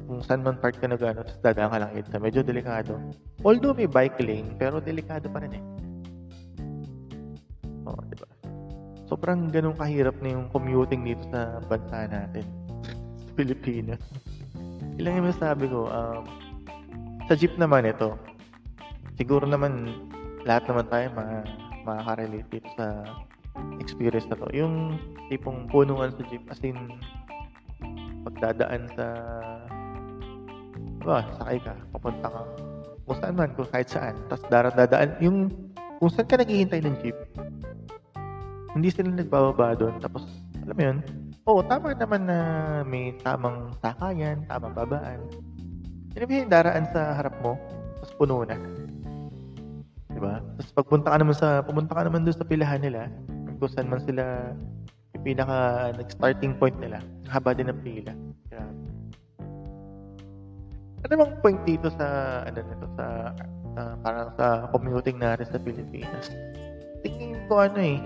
kung 0.04 0.20
saan 0.20 0.44
man 0.44 0.60
part 0.60 0.76
ka 0.76 0.92
na 0.92 1.00
gano'n, 1.00 1.24
tapos 1.24 1.40
dadaan 1.40 1.72
ka 1.72 1.78
lang 1.80 1.92
EDSA. 1.96 2.18
Medyo 2.20 2.44
delikado. 2.44 3.00
Although 3.48 3.72
may 3.72 3.88
bike 3.88 4.20
lane, 4.20 4.60
pero 4.60 4.84
delikado 4.84 5.32
pa 5.32 5.40
rin 5.40 5.56
eh. 5.56 5.64
Oh, 7.88 7.96
di 8.12 8.20
ba? 8.20 8.28
sobrang 9.14 9.54
ganun 9.54 9.78
kahirap 9.78 10.18
na 10.26 10.34
yung 10.34 10.50
commuting 10.50 11.06
dito 11.06 11.22
sa 11.30 11.62
bansa 11.70 12.10
natin. 12.10 12.42
sa 13.30 13.32
Pilipinas. 13.38 14.02
Ilang 14.98 15.22
yung 15.22 15.28
masabi 15.30 15.70
ko, 15.70 15.86
um, 15.86 16.26
sa 17.30 17.38
jeep 17.38 17.54
naman 17.62 17.86
ito, 17.86 18.18
siguro 19.16 19.46
naman 19.46 19.94
lahat 20.50 20.66
naman 20.66 20.86
tayo 20.90 21.08
ma 21.14 21.24
makaka-relate 21.84 22.50
dito 22.52 22.70
sa 22.74 23.06
experience 23.78 24.28
na 24.30 24.38
to. 24.40 24.48
Yung 24.56 24.98
tipong 25.28 25.70
punungan 25.70 26.14
sa 26.14 26.24
jeep, 26.30 26.44
as 26.50 26.62
in, 26.64 26.78
pagdadaan 28.24 28.88
sa, 28.96 29.06
ba, 31.04 31.28
sakay 31.38 31.60
ka, 31.60 31.74
papunta 31.92 32.28
ka, 32.32 32.42
kung 33.04 33.18
saan 33.20 33.36
man, 33.36 33.52
kung 33.54 33.68
kahit 33.68 33.90
saan, 33.92 34.16
tapos 34.32 34.44
dadaan, 34.48 35.10
yung, 35.20 35.52
kung 36.00 36.12
saan 36.12 36.28
ka 36.28 36.40
naghihintay 36.40 36.80
ng 36.84 36.96
jeep, 37.04 37.18
hindi 38.74 38.90
sila 38.90 39.14
nagbababa 39.14 39.78
doon. 39.78 40.02
Tapos, 40.02 40.26
alam 40.66 40.76
mo 40.76 40.84
yun, 40.84 40.98
oo, 41.46 41.62
tama 41.68 41.94
naman 41.94 42.26
na 42.26 42.38
may 42.88 43.14
tamang 43.22 43.70
sakayan, 43.84 44.48
tamang 44.50 44.74
babaan. 44.74 45.20
Sinabi 46.16 46.46
daraan 46.48 46.88
sa 46.90 47.18
harap 47.18 47.36
mo, 47.44 47.60
tapos 48.00 48.12
puno 48.18 48.46
na. 48.48 48.58
Diba? 50.14 50.40
Tapos 50.58 50.72
pagpunta 50.74 51.10
ka 51.14 51.18
naman 51.20 51.36
sa, 51.36 51.62
pumunta 51.66 51.94
ka 51.94 52.06
naman 52.06 52.24
doon 52.24 52.38
sa 52.38 52.48
pilahan 52.48 52.82
nila, 52.82 53.10
kung 53.58 53.72
saan 53.72 53.90
man 53.90 54.02
sila 54.04 54.54
yung 55.14 55.24
pinaka 55.24 55.90
nag-starting 55.98 56.54
point 56.58 56.78
nila, 56.82 57.00
haba 57.30 57.54
din 57.54 57.70
ng 57.70 57.82
pila. 57.86 58.14
Grabe. 58.50 58.86
Ano 61.04 61.14
bang 61.20 61.34
point 61.44 61.62
dito 61.68 61.88
sa, 62.00 62.08
ano 62.48 62.60
nito, 62.64 62.88
sa, 62.96 63.06
uh, 63.78 63.94
parang 64.02 64.30
sa 64.40 64.48
commuting 64.72 65.20
natin 65.20 65.46
sa 65.46 65.60
Pilipinas? 65.60 66.32
Tingin 67.04 67.36
ko 67.52 67.68
ano 67.68 67.80
eh, 67.84 68.00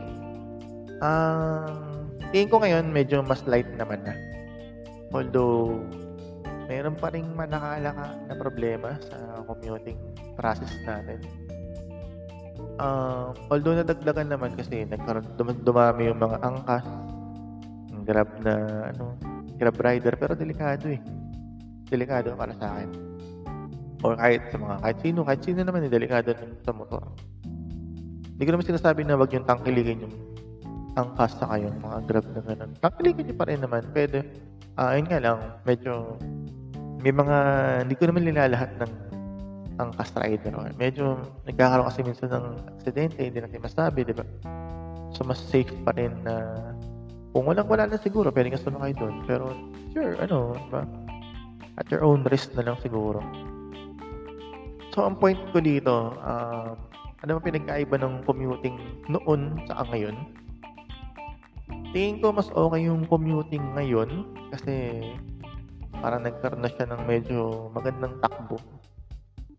ang 1.05 1.69
um, 1.69 2.31
tingin 2.33 2.49
ko 2.49 2.57
ngayon 2.57 2.89
medyo 2.89 3.21
mas 3.21 3.45
light 3.45 3.69
naman 3.77 4.01
na. 4.01 4.17
Although, 5.13 5.85
meron 6.67 6.97
pa 6.99 7.13
rin 7.15 7.31
manakalaka 7.31 8.17
na 8.27 8.33
problema 8.35 8.99
sa 9.07 9.39
commuting 9.47 9.95
process 10.35 10.73
natin. 10.83 11.23
Um, 12.77 13.33
although 13.49 13.73
nadagdagan 13.73 14.29
naman 14.29 14.53
kasi 14.53 14.85
nagkaroon 14.85 15.25
dum- 15.33 15.61
dumami 15.65 16.13
yung 16.13 16.21
mga 16.21 16.37
angkas, 16.45 16.85
yung 17.89 18.03
grab 18.05 18.29
na 18.45 18.53
ano, 18.93 19.17
grab 19.57 19.77
rider 19.81 20.13
pero 20.13 20.37
delikado 20.37 20.93
eh. 20.93 21.01
Delikado 21.89 22.37
para 22.37 22.53
sa 22.57 22.77
akin. 22.77 22.89
Or 24.05 24.13
kahit 24.13 24.53
sa 24.53 24.57
mga 24.61 24.75
kahit 24.85 24.97
sino, 25.01 25.19
kahit 25.25 25.41
sino 25.41 25.59
naman 25.65 25.85
eh, 25.85 25.91
delikado 25.91 26.37
sa 26.61 26.71
motor. 26.75 27.01
Hindi 28.37 28.43
ko 28.45 28.51
naman 28.53 28.69
sinasabi 28.69 29.01
na 29.01 29.17
wag 29.17 29.33
yung 29.33 29.49
tangkilikin 29.49 30.05
yung 30.05 30.15
angkas 30.93 31.37
sa 31.37 31.49
kayong 31.49 31.77
mga 31.81 31.97
grab 32.05 32.25
na 32.33 32.41
ganun. 32.45 32.71
Kakilikin 32.81 33.25
nyo 33.29 33.35
pa 33.37 33.45
rin 33.49 33.61
naman. 33.61 33.81
Pwede. 33.93 34.25
Uh, 34.77 34.93
ayun 34.93 35.09
nga 35.09 35.17
lang, 35.17 35.39
medyo 35.65 36.21
may 37.01 37.09
mga, 37.13 37.37
hindi 37.85 37.95
ko 37.97 38.03
naman 38.09 38.29
nilalahat 38.29 38.71
ng 38.77 38.91
angkas 39.77 40.13
rider. 40.17 40.53
Medyo 40.75 41.21
nagkakaroon 41.45 41.87
kasi 41.89 42.01
minsan 42.05 42.33
ng 42.33 42.45
aksidente, 42.77 43.21
hindi 43.21 43.39
natin 43.41 43.61
masabi, 43.61 44.05
di 44.05 44.13
ba? 44.13 44.25
So, 45.13 45.23
mas 45.23 45.39
safe 45.39 45.71
pa 45.85 45.93
rin 45.95 46.13
na 46.25 46.57
kung 47.31 47.45
walang 47.45 47.69
wala 47.69 47.85
na 47.85 48.01
siguro, 48.01 48.33
pwede 48.33 48.53
ka 48.53 48.59
sumakay 48.59 48.97
doon. 48.97 49.21
Pero, 49.29 49.53
sure, 49.93 50.17
ano, 50.17 50.57
ba? 50.73 50.83
At 51.77 51.85
your 51.93 52.01
own 52.01 52.25
risk 52.27 52.57
na 52.57 52.65
lang 52.65 52.77
siguro. 52.81 53.21
So, 54.97 55.05
ang 55.05 55.21
point 55.21 55.37
ko 55.53 55.61
dito, 55.61 56.17
uh, 56.17 56.73
ano 57.21 57.31
ba 57.37 57.41
pinagkaiba 57.41 58.01
ng 58.01 58.25
commuting 58.25 58.77
noon 59.09 59.61
sa 59.69 59.85
ngayon? 59.85 60.17
Tingin 61.93 62.21
ko 62.21 62.33
mas 62.33 62.49
okay 62.53 62.85
yung 62.85 63.05
commuting 63.05 63.63
ngayon 63.77 64.25
kasi 64.53 65.05
parang 65.97 66.25
nagkaroon 66.25 66.61
na 66.61 66.71
siya 66.71 66.85
ng 66.89 67.01
medyo 67.05 67.69
magandang 67.73 68.17
takbo. 68.21 68.57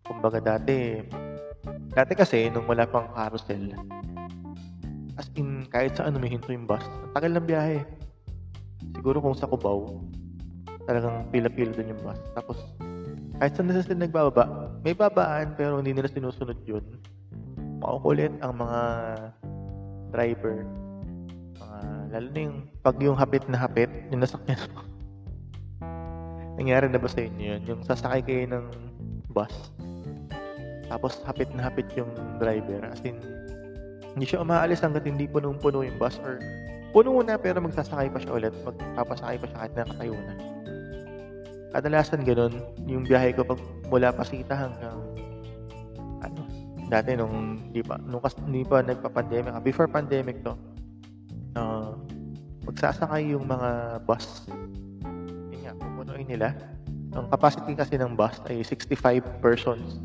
Kumbaga 0.09 0.41
dati, 0.41 1.05
dati 1.93 2.12
kasi 2.17 2.49
nung 2.49 2.65
wala 2.65 2.88
pang 2.88 3.12
carousel, 3.12 3.77
as 5.21 5.29
in 5.37 5.69
kahit 5.69 5.95
saan 5.95 6.17
humihinto 6.17 6.49
yung 6.49 6.65
bus, 6.65 6.83
ang 6.83 7.12
tagal 7.12 7.31
ng 7.37 7.47
biyahe. 7.47 7.85
Siguro 8.97 9.21
kung 9.21 9.37
sa 9.37 9.47
Cubao, 9.47 10.00
talagang 10.88 11.29
pila-pila 11.29 11.77
doon 11.77 11.93
yung 11.93 12.03
bus. 12.03 12.21
Tapos 12.33 12.57
kahit 13.37 13.53
saan 13.55 13.69
na 13.69 13.85
sila 13.85 14.09
nagbababa, 14.09 14.73
may 14.81 14.97
babaan 14.97 15.53
pero 15.55 15.79
hindi 15.79 15.93
nila 15.93 16.09
sinusunod 16.09 16.59
yun. 16.65 16.83
Makukulit 17.79 18.33
ang 18.43 18.59
mga 18.59 18.81
driver 20.11 20.67
Lalo 22.09 22.27
na 22.33 22.41
yung 22.41 22.59
pag 22.81 22.97
yung 23.05 23.17
hapit 23.21 23.45
na 23.53 23.61
hapit, 23.61 23.93
yung 24.09 24.25
nasakyan 24.25 24.57
mo. 24.73 24.81
Nangyari 26.59 26.88
na 26.88 26.99
ba 26.99 27.09
sa 27.09 27.21
inyo 27.21 27.45
yun? 27.55 27.62
Yung 27.69 27.81
sasakay 27.85 28.25
kayo 28.25 28.49
ng 28.49 28.65
bus, 29.29 29.53
Tapos 30.88 31.21
hapit 31.28 31.49
na 31.52 31.68
hapit 31.68 31.87
yung 31.95 32.09
driver. 32.40 32.80
As 32.88 33.00
in, 33.04 33.21
hindi 34.16 34.25
siya 34.25 34.42
umaalis 34.42 34.80
hanggat 34.83 35.04
hindi 35.04 35.28
punong-puno 35.28 35.85
yung 35.85 36.00
bus 36.00 36.16
or 36.25 36.40
puno 36.90 37.21
na 37.21 37.37
pero 37.37 37.61
magsasakay 37.61 38.09
pa 38.09 38.18
siya 38.18 38.33
ulit. 38.35 38.54
Magpapasakay 38.64 39.37
pa 39.38 39.47
siya 39.47 39.59
kahit 39.61 39.73
nakatayo 39.76 40.14
na. 40.16 40.35
Kadalasan 41.68 42.25
ganun, 42.25 42.54
yung 42.88 43.04
biyahe 43.04 43.37
ko 43.37 43.45
pag 43.45 43.61
mula 43.92 44.09
Pasita 44.11 44.57
hanggang 44.57 44.99
ano, 46.25 46.40
dati 46.88 47.12
nung 47.12 47.61
di 47.71 47.85
pa 47.85 48.00
nung 48.00 48.25
kas, 48.25 48.33
hindi 48.40 48.64
pa 48.64 48.80
nagpa-pandemic, 48.80 49.52
ah, 49.52 49.61
before 49.61 49.87
pandemic 49.87 50.40
to. 50.40 50.57
Uh, 51.52 51.92
magsasakay 52.64 53.37
yung 53.37 53.45
mga 53.45 54.00
bus. 54.09 54.49
Yun 55.52 55.61
nga, 55.62 55.73
pupunuin 55.76 56.25
nila. 56.25 56.57
Ang 57.12 57.28
capacity 57.28 57.76
kasi 57.76 58.00
ng 58.00 58.16
bus 58.16 58.40
ay 58.49 58.64
65 58.64 59.21
persons. 59.45 60.00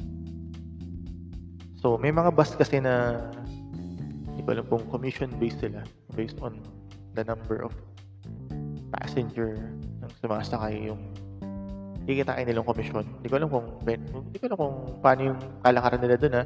So, 1.84 2.00
may 2.00 2.16
mga 2.16 2.32
bus 2.32 2.56
kasi 2.56 2.80
na 2.80 3.20
hindi 4.32 4.40
ko 4.48 4.56
alam 4.56 4.66
kung 4.72 4.88
commission-based 4.88 5.60
sila 5.60 5.84
based 6.16 6.40
on 6.40 6.64
the 7.12 7.28
number 7.28 7.60
of 7.60 7.76
passenger 8.96 9.60
ng 10.00 10.12
sumasakay 10.24 10.88
yung 10.88 11.12
kikitain 12.08 12.48
nilang 12.48 12.64
komisyon. 12.64 13.04
Hindi 13.20 13.28
ko 13.28 13.36
alam 13.36 13.52
kung 13.52 13.68
hindi 13.84 14.38
ko 14.40 14.46
alam 14.48 14.58
kung 14.64 14.76
paano 15.04 15.22
yung 15.36 15.40
kalakaran 15.60 16.00
nila 16.00 16.16
doon 16.16 16.36
ha. 16.40 16.44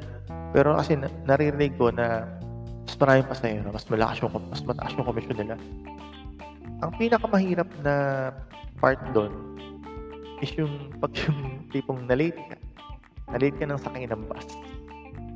Pero 0.50 0.74
kasi 0.74 0.98
na, 0.98 1.06
naririnig 1.22 1.78
ko 1.78 1.94
na 1.94 2.26
mas 2.82 2.98
maraming 2.98 3.30
pasahero, 3.30 3.70
mas 3.70 3.86
malakas 3.86 4.18
yung 4.18 4.34
mas 4.34 4.62
mataas 4.66 4.90
yung 4.98 5.06
komisyon 5.06 5.38
nila. 5.38 5.54
Ang 6.82 6.90
pinakamahirap 6.98 7.70
na 7.86 7.94
part 8.82 8.98
doon 9.14 9.30
is 10.42 10.50
yung 10.58 10.90
pag 10.98 11.14
yung 11.14 11.62
tipong 11.70 12.10
na-late 12.10 12.42
ka. 12.50 12.58
Na-late 13.30 13.54
ka 13.54 13.70
ng 13.70 13.78
sakay 13.78 14.02
ng 14.10 14.26
bus 14.26 14.50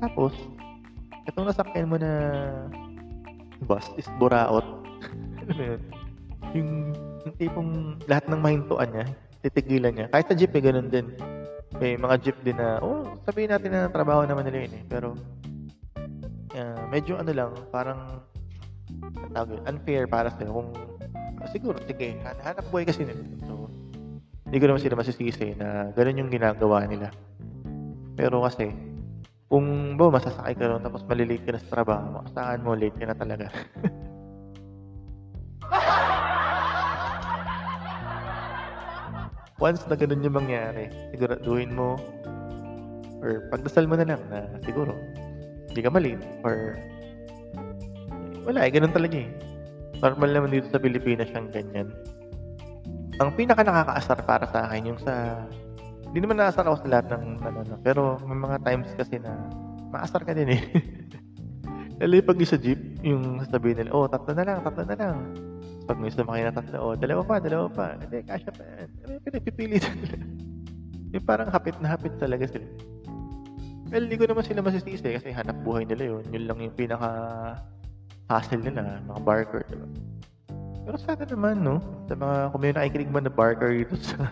tapos, 0.02 0.34
itong 1.30 1.46
nasakyan 1.46 1.86
mo 1.86 1.94
na 1.94 2.12
bus 3.62 3.86
is 3.94 4.10
buraot. 4.18 4.66
Yun? 5.54 5.78
Yung, 6.52 6.70
yung 7.22 7.34
tipong 7.38 7.70
lahat 8.10 8.26
ng 8.26 8.42
mahintuan 8.42 8.90
niya, 8.90 9.06
titigilan 9.46 9.94
niya. 9.94 10.06
Kahit 10.10 10.26
sa 10.26 10.34
jeep, 10.34 10.50
eh, 10.58 10.62
ganun 10.62 10.90
din. 10.90 11.06
May 11.78 11.94
mga 11.94 12.18
jeep 12.18 12.38
din 12.42 12.58
na, 12.58 12.82
oh, 12.82 13.14
sabihin 13.22 13.54
natin 13.54 13.70
na 13.70 13.86
trabaho 13.88 14.26
naman 14.26 14.42
nila 14.50 14.66
yun 14.66 14.74
eh. 14.74 14.84
Pero, 14.90 15.14
uh, 16.58 16.82
medyo 16.90 17.16
ano 17.22 17.30
lang, 17.30 17.50
parang, 17.70 18.26
tawag 19.32 19.62
unfair 19.70 20.10
para 20.10 20.34
sa'yo. 20.34 20.50
Kung, 20.50 20.70
uh, 21.14 21.48
siguro, 21.54 21.78
sige, 21.86 22.18
hanap 22.22 22.66
buhay 22.74 22.84
kasi 22.84 23.06
nila. 23.06 23.22
So, 23.46 23.70
hindi 24.50 24.58
ko 24.58 24.66
naman 24.68 24.82
sila 24.82 25.00
masisisi 25.00 25.56
na 25.56 25.94
ganun 25.94 26.26
yung 26.26 26.30
ginagawa 26.30 26.84
nila. 26.84 27.08
Pero 28.18 28.44
kasi, 28.44 28.68
kung 29.52 30.00
ba 30.00 30.08
masasakay 30.08 30.56
ka 30.56 30.64
ron 30.64 30.80
tapos 30.80 31.04
malilate 31.04 31.44
ka 31.44 31.52
na 31.52 31.60
sa 31.60 31.76
trabaho, 31.76 32.24
saan 32.32 32.64
mo 32.64 32.72
late 32.72 32.96
ka 32.96 33.04
na 33.04 33.12
talaga. 33.12 33.52
Once 39.60 39.84
na 39.92 40.00
ganun 40.00 40.24
yung 40.24 40.40
mangyari, 40.40 40.88
siguraduhin 41.12 41.76
mo 41.76 42.00
or 43.20 43.44
pagdasal 43.52 43.84
mo 43.84 44.00
na 44.00 44.08
lang 44.08 44.24
na 44.32 44.48
siguro 44.64 44.96
hindi 45.68 45.84
ka 45.84 45.92
malate 45.92 46.24
or 46.48 46.80
wala 48.48 48.64
eh, 48.64 48.72
ganun 48.72 48.96
talaga 48.96 49.20
eh. 49.20 49.28
Normal 50.00 50.32
naman 50.32 50.56
dito 50.56 50.72
sa 50.72 50.80
Pilipinas 50.80 51.28
siyang 51.28 51.52
ganyan. 51.52 51.92
Ang 53.20 53.36
pinaka 53.36 53.60
nakakaasar 53.68 54.24
para 54.24 54.48
sa 54.48 54.64
akin 54.64 54.96
yung 54.96 54.98
sa 55.04 55.44
hindi 56.12 56.28
naman 56.28 56.44
naasar 56.44 56.68
ako 56.68 56.84
sa 56.84 56.90
lahat 56.92 57.06
ng 57.16 57.24
ano, 57.40 57.60
pero 57.80 58.20
may 58.28 58.36
mga 58.36 58.60
times 58.60 58.92
kasi 59.00 59.16
na 59.16 59.32
maasar 59.88 60.20
ka 60.28 60.36
din 60.36 60.52
eh. 60.52 60.60
Lalo 62.04 62.20
pag 62.20 62.36
sa 62.44 62.60
jeep, 62.60 63.00
yung 63.00 63.40
sasabihin 63.40 63.80
nila, 63.80 63.96
oh, 63.96 64.04
tatlo 64.04 64.36
na 64.36 64.44
lang, 64.44 64.60
tatlo 64.60 64.84
na 64.84 64.96
lang. 65.00 65.16
Pag 65.88 65.96
may 65.96 66.12
sumakay 66.12 66.44
na 66.44 66.52
tatlo, 66.52 66.76
oh, 66.84 66.94
dalawa 67.00 67.24
pa, 67.24 67.40
dalawa 67.40 67.64
pa. 67.72 67.96
Hindi, 67.96 68.28
kasya 68.28 68.52
pa 68.52 68.60
yan. 68.60 68.88
Ano 69.08 69.12
pinagpipili 69.24 69.80
nila? 69.80 69.88
yung 71.16 71.24
parang 71.24 71.48
hapit 71.48 71.80
na 71.80 71.96
hapit 71.96 72.12
talaga 72.20 72.44
sila. 72.44 72.68
Well, 73.88 74.04
hindi 74.04 74.20
ko 74.20 74.28
naman 74.28 74.44
sila 74.44 74.60
masisisi 74.60 75.16
kasi 75.16 75.32
hanap 75.32 75.64
buhay 75.64 75.88
nila 75.88 76.12
yun. 76.12 76.24
Yun 76.28 76.44
lang 76.44 76.58
yung 76.60 76.76
pinaka 76.76 77.08
hassle 78.28 78.60
nila, 78.60 79.00
mga 79.08 79.20
barker, 79.24 79.64
diba? 79.64 79.88
Pero 80.82 80.96
sa 81.00 81.16
akin 81.16 81.28
naman, 81.32 81.64
no? 81.64 81.80
Sa 82.04 82.20
mga, 82.20 82.52
kung 82.52 82.60
may 82.60 82.72
nakikinig 82.76 83.08
man 83.08 83.24
na 83.24 83.32
barker 83.32 83.72
dito 83.72 83.96
sa 83.96 84.28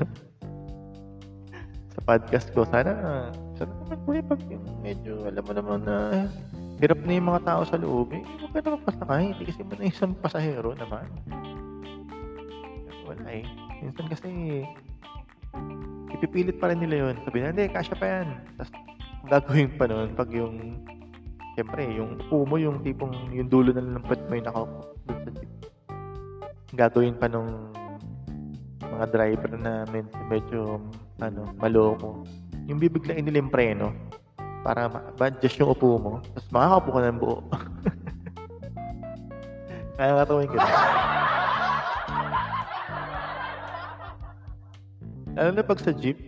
podcast 2.10 2.50
ko. 2.50 2.66
Sana, 2.66 2.90
sana 3.54 3.70
naman 3.86 4.26
pag 4.26 4.42
medyo 4.82 5.30
alam 5.30 5.46
mo 5.46 5.52
naman 5.54 5.78
na 5.86 6.26
hirap 6.82 6.98
na 7.06 7.14
yung 7.14 7.28
mga 7.30 7.44
tao 7.46 7.62
sa 7.62 7.78
loob, 7.78 8.10
eh, 8.10 8.22
huwag 8.42 8.50
ka 8.50 8.66
naman 8.66 8.82
pasakay. 8.82 9.24
Hindi 9.30 9.44
kasi 9.46 9.62
mo 9.62 9.74
na 9.78 9.86
isang 9.86 10.12
pasahero 10.18 10.74
naman. 10.74 11.06
Wala 13.06 13.30
eh. 13.30 13.46
Minsan 13.78 14.10
kasi, 14.10 14.28
ipipilit 16.10 16.58
pa 16.58 16.74
rin 16.74 16.82
nila 16.82 17.06
yun. 17.06 17.14
Sabi 17.22 17.46
na, 17.46 17.54
hindi, 17.54 17.70
kasya 17.70 17.94
pa 17.94 18.06
yan. 18.10 18.28
Tapos, 18.58 18.72
gagawin 19.30 19.70
pa 19.78 19.84
nun 19.86 20.10
pag 20.18 20.30
yung, 20.34 20.82
siyempre, 21.54 21.86
yung 21.94 22.18
upo 22.26 22.42
mo, 22.42 22.58
yung 22.58 22.82
tipong, 22.82 23.14
yung 23.30 23.46
dulo 23.46 23.70
na 23.70 23.86
lang 23.86 24.02
mo 24.02 24.32
yung 24.34 24.48
nakaupo 24.50 24.98
dun 25.06 25.18
sa 25.22 25.30
jeep. 25.36 25.52
Gagawin 26.74 27.14
pa 27.14 27.30
nung 27.30 27.70
mga 28.82 29.06
driver 29.14 29.52
na 29.62 29.86
medyo 30.26 30.82
ano, 31.20 31.52
maloko. 31.60 32.24
Yung 32.66 32.80
bibiglain 32.80 33.24
nila 33.24 33.44
yung 33.44 33.52
preno 33.52 33.92
para 34.60 34.88
ma-adjust 35.16 35.60
yung 35.60 35.72
upo 35.72 35.96
mo, 35.96 36.12
tapos 36.36 36.48
makakapo 36.52 36.88
ka 36.92 37.00
ng 37.00 37.18
buo. 37.20 37.38
Kaya 40.00 40.12
katawin 40.24 40.48
ko. 40.48 40.56
Ano 45.36 45.48
na 45.56 45.64
pag 45.64 45.80
sa 45.80 45.92
jeep, 45.92 46.18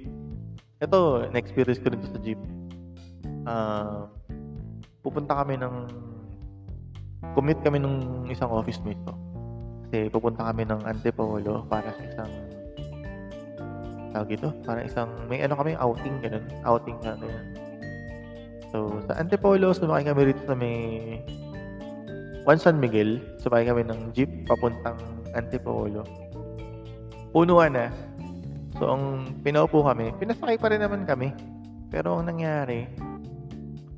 ito, 0.80 0.98
na-experience 1.32 1.80
ko 1.80 1.88
rin 1.92 2.02
sa 2.04 2.20
jeep. 2.20 2.40
Uh, 3.42 4.06
pupunta 5.02 5.34
kami 5.42 5.58
ng 5.58 5.90
commute 7.34 7.62
kami 7.64 7.78
ng 7.82 8.28
isang 8.30 8.50
office 8.50 8.80
mate 8.84 9.00
ko. 9.04 9.12
Kasi 9.88 10.08
pupunta 10.08 10.48
kami 10.48 10.64
ng 10.64 10.80
Antipolo 10.88 11.66
para 11.68 11.92
sa 11.92 12.02
isang 12.06 12.32
tawag 14.12 14.30
ito, 14.36 14.48
parang 14.62 14.84
isang, 14.84 15.10
may 15.26 15.40
ano 15.40 15.56
kami, 15.56 15.72
outing, 15.74 16.20
ganun. 16.20 16.44
Outing 16.62 16.98
na, 17.00 17.16
ganun. 17.16 17.46
So, 18.72 18.88
sa 19.04 19.20
Antipolo, 19.20 19.76
sumakay 19.76 20.08
kami 20.08 20.32
rito 20.32 20.42
sa 20.48 20.56
may 20.56 20.76
Juan 22.48 22.56
San 22.56 22.80
Miguel. 22.80 23.20
Sumakay 23.44 23.68
kami 23.68 23.82
ng 23.84 24.16
jeep 24.16 24.30
papuntang 24.48 24.96
Antipolo. 25.36 26.08
Punuan 27.36 27.76
na. 27.76 27.92
So, 28.80 28.96
ang 28.96 29.36
pinaupo 29.44 29.84
kami, 29.84 30.16
pinasakay 30.16 30.56
pa 30.56 30.72
rin 30.72 30.80
naman 30.80 31.04
kami. 31.04 31.36
Pero 31.92 32.16
ang 32.16 32.32
nangyari, 32.32 32.88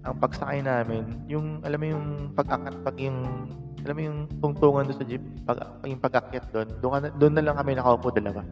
ang 0.02 0.18
pagsakay 0.18 0.60
namin, 0.66 1.22
yung, 1.30 1.62
alam 1.62 1.78
mo 1.78 1.86
yung 1.86 2.06
pag-akat, 2.34 2.74
pag 2.82 2.96
yung, 2.98 3.46
alam 3.86 3.94
mo 3.94 4.02
yung 4.02 4.18
tungtungan 4.42 4.90
doon 4.90 4.98
sa 4.98 5.06
jeep, 5.06 5.22
pag, 5.46 5.62
yung 5.86 6.02
pag-akyat 6.02 6.50
doon, 6.50 6.68
doon, 6.82 7.02
doon 7.16 7.34
na 7.38 7.44
lang 7.46 7.56
kami 7.56 7.78
nakaupo 7.78 8.10
dalawa. 8.10 8.42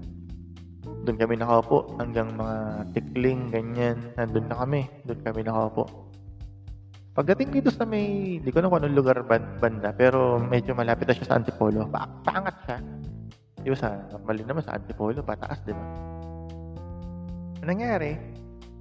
Doon 1.02 1.18
kami 1.18 1.34
nakaupo 1.34 1.98
hanggang 1.98 2.30
mga 2.38 2.86
tikling, 2.94 3.50
ganyan. 3.50 3.98
Nandun 4.14 4.46
na 4.46 4.56
kami. 4.62 4.86
Doon 5.02 5.20
kami 5.26 5.42
nakaupo. 5.42 6.12
Pagdating 7.12 7.52
dito 7.52 7.68
sa 7.68 7.84
may, 7.84 8.38
hindi 8.40 8.50
ko 8.54 8.62
na 8.62 8.70
kung 8.72 8.80
anong 8.80 8.96
lugar 8.96 9.20
banda, 9.28 9.92
pero 9.92 10.40
medyo 10.40 10.72
malapit 10.72 11.10
na 11.10 11.12
siya 11.12 11.28
sa 11.28 11.36
Antipolo. 11.36 11.84
Pa 11.90 12.08
paangat 12.24 12.56
siya. 12.64 12.76
Di 13.62 13.68
ba 13.68 13.76
sa, 13.76 13.88
normal 14.14 14.36
naman 14.46 14.62
sa 14.64 14.78
Antipolo, 14.78 15.20
pataas, 15.20 15.60
di 15.66 15.76
ba? 15.76 15.84
Ano 17.60 17.66
nangyari? 17.68 18.16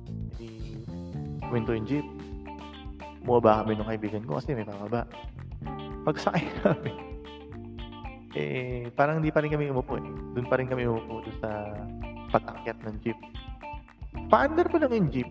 Hindi, 0.07 0.79
window 1.51 1.75
yung 1.75 1.89
jeep. 1.89 2.07
Bumaba 3.27 3.65
kami 3.65 3.75
ng 3.81 3.89
kaibigan 3.89 4.23
ko 4.23 4.39
kasi 4.39 4.55
may 4.55 4.63
pangaba. 4.63 5.03
Pagsakay 6.07 6.41
namin, 6.63 7.11
eh, 8.31 8.87
parang 8.95 9.19
hindi 9.19 9.27
pa 9.27 9.43
rin 9.43 9.51
kami 9.51 9.67
umupo 9.67 9.99
eh. 9.99 10.07
Doon 10.33 10.47
pa 10.47 10.55
rin 10.55 10.71
kami 10.71 10.87
umupo 10.87 11.19
doon 11.19 11.37
sa 11.43 11.49
pag-akyat 12.31 12.79
ng 12.87 12.95
jeep. 13.03 13.19
Paandar 14.31 14.67
pa 14.71 14.77
lang 14.79 14.91
yung 14.95 15.11
jeep. 15.11 15.29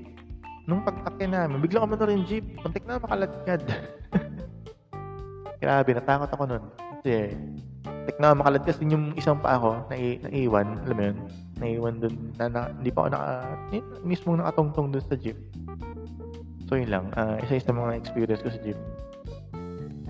Nung 0.68 0.84
pag-akyat 0.84 1.32
namin, 1.32 1.58
biglang 1.64 1.88
na 1.88 2.06
rin 2.06 2.22
jeep. 2.28 2.44
Muntik 2.60 2.84
na 2.84 3.00
makaladkad. 3.00 3.60
Grabe, 5.64 5.90
natakot 5.92 6.30
ako 6.32 6.44
nun. 6.48 6.64
Kasi, 7.00 7.36
muntik 7.84 8.16
na 8.20 8.36
makalad 8.36 8.62
kasi 8.64 8.84
yung 8.88 9.12
isang 9.16 9.40
pa 9.40 9.60
ako, 9.60 9.88
na 9.92 9.96
naiwan, 10.28 10.68
alam 10.88 10.96
mo 10.96 11.02
yun, 11.04 11.16
naiwan 11.60 11.94
dun, 12.00 12.14
na, 12.40 12.44
na, 12.48 12.60
hindi 12.72 12.90
pa 12.92 13.04
ako 13.04 13.08
naka, 13.12 13.32
yun, 13.72 13.86
mismo 14.04 14.30
nakatungtong 14.36 14.88
dun 14.92 15.04
sa 15.04 15.16
jeep. 15.20 15.36
So 16.68 16.80
yun 16.80 16.88
lang, 16.88 17.12
uh, 17.16 17.36
isa-isa 17.44 17.76
mga 17.76 17.98
experience 18.00 18.40
ko 18.40 18.48
sa 18.52 18.60
jeep. 18.64 18.78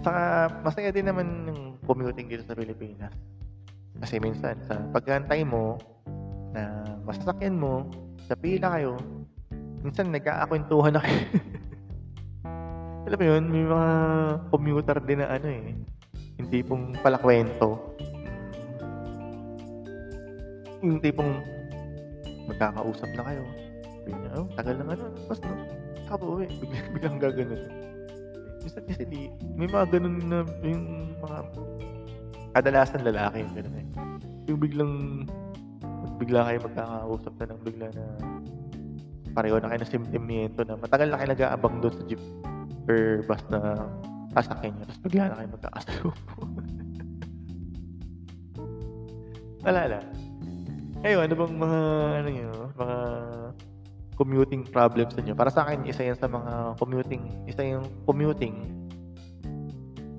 Saka, 0.01 0.23
masaya 0.65 0.91
din 0.95 1.11
naman 1.11 1.51
yung 1.51 1.61
commuting 1.85 2.31
dito 2.31 2.47
sa 2.47 2.55
Pilipinas. 2.55 3.13
Kasi 4.01 4.17
minsan, 4.23 4.57
sa 4.65 4.81
pagkantay 4.95 5.45
mo, 5.45 5.77
na 6.55 6.83
masasakyan 7.07 7.57
mo, 7.59 7.87
sa 8.27 8.35
pila 8.39 8.79
kayo, 8.79 8.95
minsan 9.83 10.11
nagkakakwentuhan 10.11 10.95
na 10.95 11.03
kayo. 11.03 11.21
alam 13.11 13.19
mo 13.19 13.25
yun, 13.27 13.45
may 13.51 13.65
mga 13.67 13.91
commuter 14.55 14.97
din 15.03 15.19
na 15.19 15.29
ano 15.35 15.47
eh, 15.51 15.75
hindi 16.39 16.59
pong 16.63 16.95
palakwento. 17.03 17.97
Yung 20.81 21.03
tipong 21.03 21.43
magkakausap 22.49 23.11
na 23.19 23.23
kayo. 23.27 23.43
Niya, 24.07 24.31
oh, 24.39 24.49
tagal 24.57 24.75
na 24.81 24.85
ano, 24.95 25.05
pas 25.29 25.39
no? 25.45 25.55
Saka 26.07 26.15
po 26.19 26.41
eh, 26.43 26.51
biglang, 26.59 26.89
biglang 26.97 27.17
gaganon. 27.19 27.63
Minsan 28.61 28.83
kasi 28.89 29.03
di, 29.07 29.31
may 29.57 29.69
mga 29.71 29.87
ganun 29.97 30.17
na 30.27 30.39
yung 30.67 31.15
mga 31.21 31.39
kadalasan 32.59 33.07
lalaki 33.07 33.43
yung 33.43 33.55
ganun 33.55 33.77
eh. 33.77 33.87
Yung 34.51 34.61
biglang 34.61 34.95
bigla 36.21 36.45
kayo 36.45 36.59
magkakausap 36.69 37.33
na 37.41 37.45
ng 37.49 37.61
bigla 37.65 37.87
na 37.97 38.05
pareho 39.33 39.57
na 39.57 39.73
kayo 39.73 39.81
ng 39.81 39.95
sentimiento 39.95 40.61
na 40.69 40.77
matagal 40.77 41.09
na 41.09 41.17
kayo 41.17 41.29
nag-aabang 41.33 41.81
doon 41.81 41.95
sa 41.97 42.05
jeep 42.05 42.23
or 42.85 43.25
bus 43.25 43.43
na 43.49 43.89
sasakyan 44.37 44.77
nyo. 44.77 44.85
Tapos 44.85 45.03
bigla 45.03 45.33
na 45.33 45.37
kayo 45.41 45.49
magkakasalupo. 45.57 46.35
Wala 49.65 49.83
lang. 49.89 50.07
Ngayon, 51.01 51.21
ano 51.25 51.35
bang 51.37 51.55
mga, 51.57 51.81
ano 52.21 52.29
nyo, 52.29 52.51
mga 52.77 52.99
commuting 54.21 54.63
problems 54.69 55.17
niyo? 55.17 55.33
Para 55.33 55.49
sa 55.49 55.65
akin, 55.65 55.89
isa 55.89 56.05
yan 56.05 56.17
sa 56.17 56.29
mga 56.29 56.77
commuting, 56.77 57.25
isa 57.49 57.65
yung 57.65 57.89
commuting, 58.05 58.57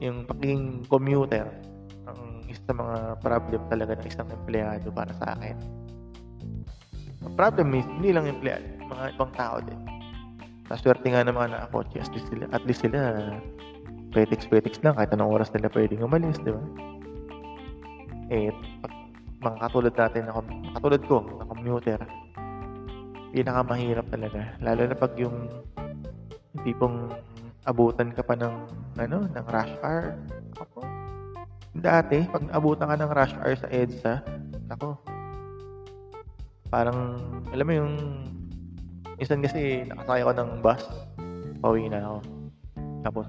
yung 0.01 0.25
pagiging 0.25 0.81
commuter, 0.89 1.45
ang 2.09 2.41
isa 2.49 2.61
sa 2.65 2.73
mga 2.73 3.21
problem 3.21 3.61
talaga 3.69 3.93
ng 4.01 4.07
isang 4.09 4.29
empleyado 4.33 4.89
para 4.89 5.13
sa 5.17 5.37
akin. 5.37 5.80
Ang 7.21 7.33
problem 7.37 7.77
is, 7.77 7.85
hindi 7.85 8.09
lang 8.09 8.25
empleyado, 8.25 8.65
mga 8.89 9.13
ibang 9.13 9.31
tao 9.37 9.61
din. 9.61 9.77
Naswerte 10.71 11.05
nga 11.05 11.21
ng 11.21 11.35
mga 11.35 11.51
nakakotse, 11.53 12.01
at 12.01 12.11
least 12.15 12.27
sila, 12.31 12.45
at 12.49 12.63
least 12.65 12.81
sila, 12.81 12.99
petiks-petiks 14.11 14.81
lang, 14.81 14.97
kahit 14.97 15.13
anong 15.13 15.37
oras 15.37 15.53
nila 15.53 15.69
pwedeng 15.71 16.01
umalis, 16.01 16.41
di 16.41 16.51
ba? 16.51 16.63
Eh, 18.31 18.49
pag 18.81 18.93
mga 19.41 19.57
katulad 19.67 19.93
natin, 19.93 20.21
na, 20.25 20.33
katulad 20.73 21.01
ko, 21.05 21.17
na 21.37 21.45
commuter, 21.45 21.99
pinakamahirap 23.31 24.05
talaga. 24.09 24.39
Lalo 24.59 24.81
na 24.87 24.95
pag 24.97 25.13
yung 25.15 25.47
hindi 26.57 26.71
pong 26.75 27.11
abutan 27.69 28.11
ka 28.11 28.25
pa 28.25 28.33
ng, 28.35 28.55
ano, 28.97 29.29
ng 29.29 29.45
rush 29.47 29.75
hour. 29.85 30.17
Ako, 30.57 30.79
dati, 31.77 32.25
pag 32.27 32.43
abutan 32.51 32.89
ka 32.91 32.95
ng 32.97 33.11
rush 33.13 33.35
hour 33.39 33.55
sa 33.55 33.67
EDSA, 33.71 34.13
ako, 34.71 34.99
parang, 36.71 37.19
alam 37.51 37.65
mo 37.67 37.73
yung, 37.75 37.93
isan 39.19 39.43
kasi 39.43 39.83
nakasakay 39.85 40.23
ako 40.23 40.31
ng 40.39 40.49
bus, 40.63 40.83
pauwi 41.59 41.91
na 41.91 41.99
ako. 41.99 42.17
Tapos, 43.03 43.27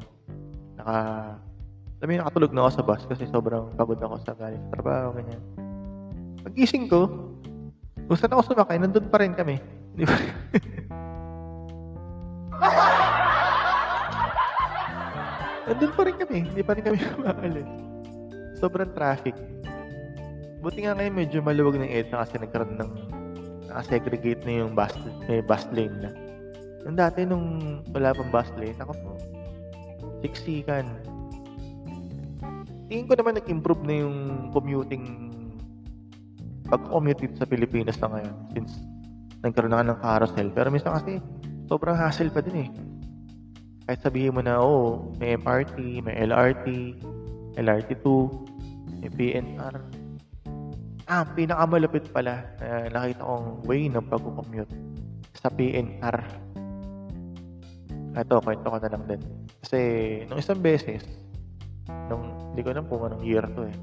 naka, 0.79 0.97
alam 1.99 2.07
mo 2.07 2.13
yung 2.15 2.23
nakatulog 2.23 2.53
na 2.55 2.61
ako 2.65 2.71
sa 2.71 2.87
bus 2.87 3.03
kasi 3.11 3.25
sobrang 3.29 3.67
pagod 3.75 3.99
ako 3.99 4.23
sa 4.23 4.33
galing 4.39 4.63
sa 4.63 4.73
trabaho, 4.79 5.13
ganyan. 5.19 5.43
Pagising 6.47 6.87
ko, 6.87 7.11
kung 8.07 8.19
saan 8.19 8.33
ako 8.33 8.55
sumakay, 8.55 8.79
nandun 8.79 9.11
pa 9.11 9.19
rin 9.21 9.35
kami. 9.35 9.59
Di 9.99 10.07
ba? 10.07 10.17
nandun 15.67 15.93
pa 15.93 16.03
rin 16.07 16.17
kami. 16.17 16.39
Hindi 16.47 16.63
pa 16.63 16.73
rin 16.79 16.85
kami 16.87 16.97
kumakalit. 17.19 17.69
Sobrang 18.59 18.91
traffic. 18.95 19.35
Buti 20.63 20.87
nga 20.87 20.95
ngayon 20.95 21.15
medyo 21.15 21.39
maluwag 21.43 21.83
ng 21.83 21.91
EDSA 21.91 22.23
kasi 22.23 22.39
nagkaroon 22.39 22.79
ng 22.79 22.93
naka-segregate 23.73 24.45
na 24.45 24.53
yung 24.61 24.77
bus, 24.77 24.93
may 25.25 25.41
bus 25.41 25.65
lane 25.73 25.97
na. 26.05 26.13
Yung 26.85 26.97
dati 27.01 27.25
nung 27.25 27.81
wala 27.97 28.13
pang 28.13 28.29
bus 28.29 28.53
lane, 28.61 28.77
ako 28.77 28.93
po, 29.01 29.11
siksikan. 30.21 30.85
Tingin 32.93 33.09
ko 33.09 33.17
naman 33.17 33.41
nag-improve 33.41 33.83
na 33.89 33.95
yung 34.05 34.17
commuting 34.53 35.33
pag-commute 36.69 37.33
sa 37.41 37.49
Pilipinas 37.49 37.97
na 38.01 38.13
ngayon 38.13 38.37
since 38.53 38.73
nagkaroon 39.41 39.73
na 39.73 39.89
ng 39.89 40.01
carousel. 40.05 40.49
Pero 40.53 40.69
minsan 40.69 40.97
kasi 41.01 41.19
sobrang 41.67 41.97
hassle 41.97 42.29
pa 42.29 42.45
din 42.45 42.69
eh. 42.69 42.71
Kahit 43.89 44.01
sabihin 44.05 44.37
mo 44.37 44.41
na, 44.45 44.63
oh, 44.63 45.11
may 45.19 45.35
MRT, 45.35 46.05
may 46.07 46.15
LRT, 46.23 46.97
LRT2, 47.59 48.07
may 49.03 49.11
PNR. 49.11 50.02
Ah, 51.11 51.27
pinakamalapit 51.27 52.15
pala 52.15 52.47
na 52.63 52.87
nakita 52.87 53.27
kong 53.27 53.67
way 53.67 53.91
ng 53.91 54.07
pag-commute 54.07 54.71
sa 55.35 55.51
PNR. 55.51 56.23
Ito, 58.15 58.39
kwento 58.39 58.71
ko 58.71 58.79
na 58.79 58.93
lang 58.93 59.05
din. 59.11 59.19
Kasi, 59.65 59.79
nung 60.31 60.39
isang 60.39 60.63
beses, 60.63 61.03
nung, 62.07 62.31
hindi 62.53 62.63
ko 62.63 62.69
alam 62.71 62.87
kung 62.87 63.03
anong 63.03 63.25
year 63.27 63.43
to 63.43 63.67
eh. 63.67 63.75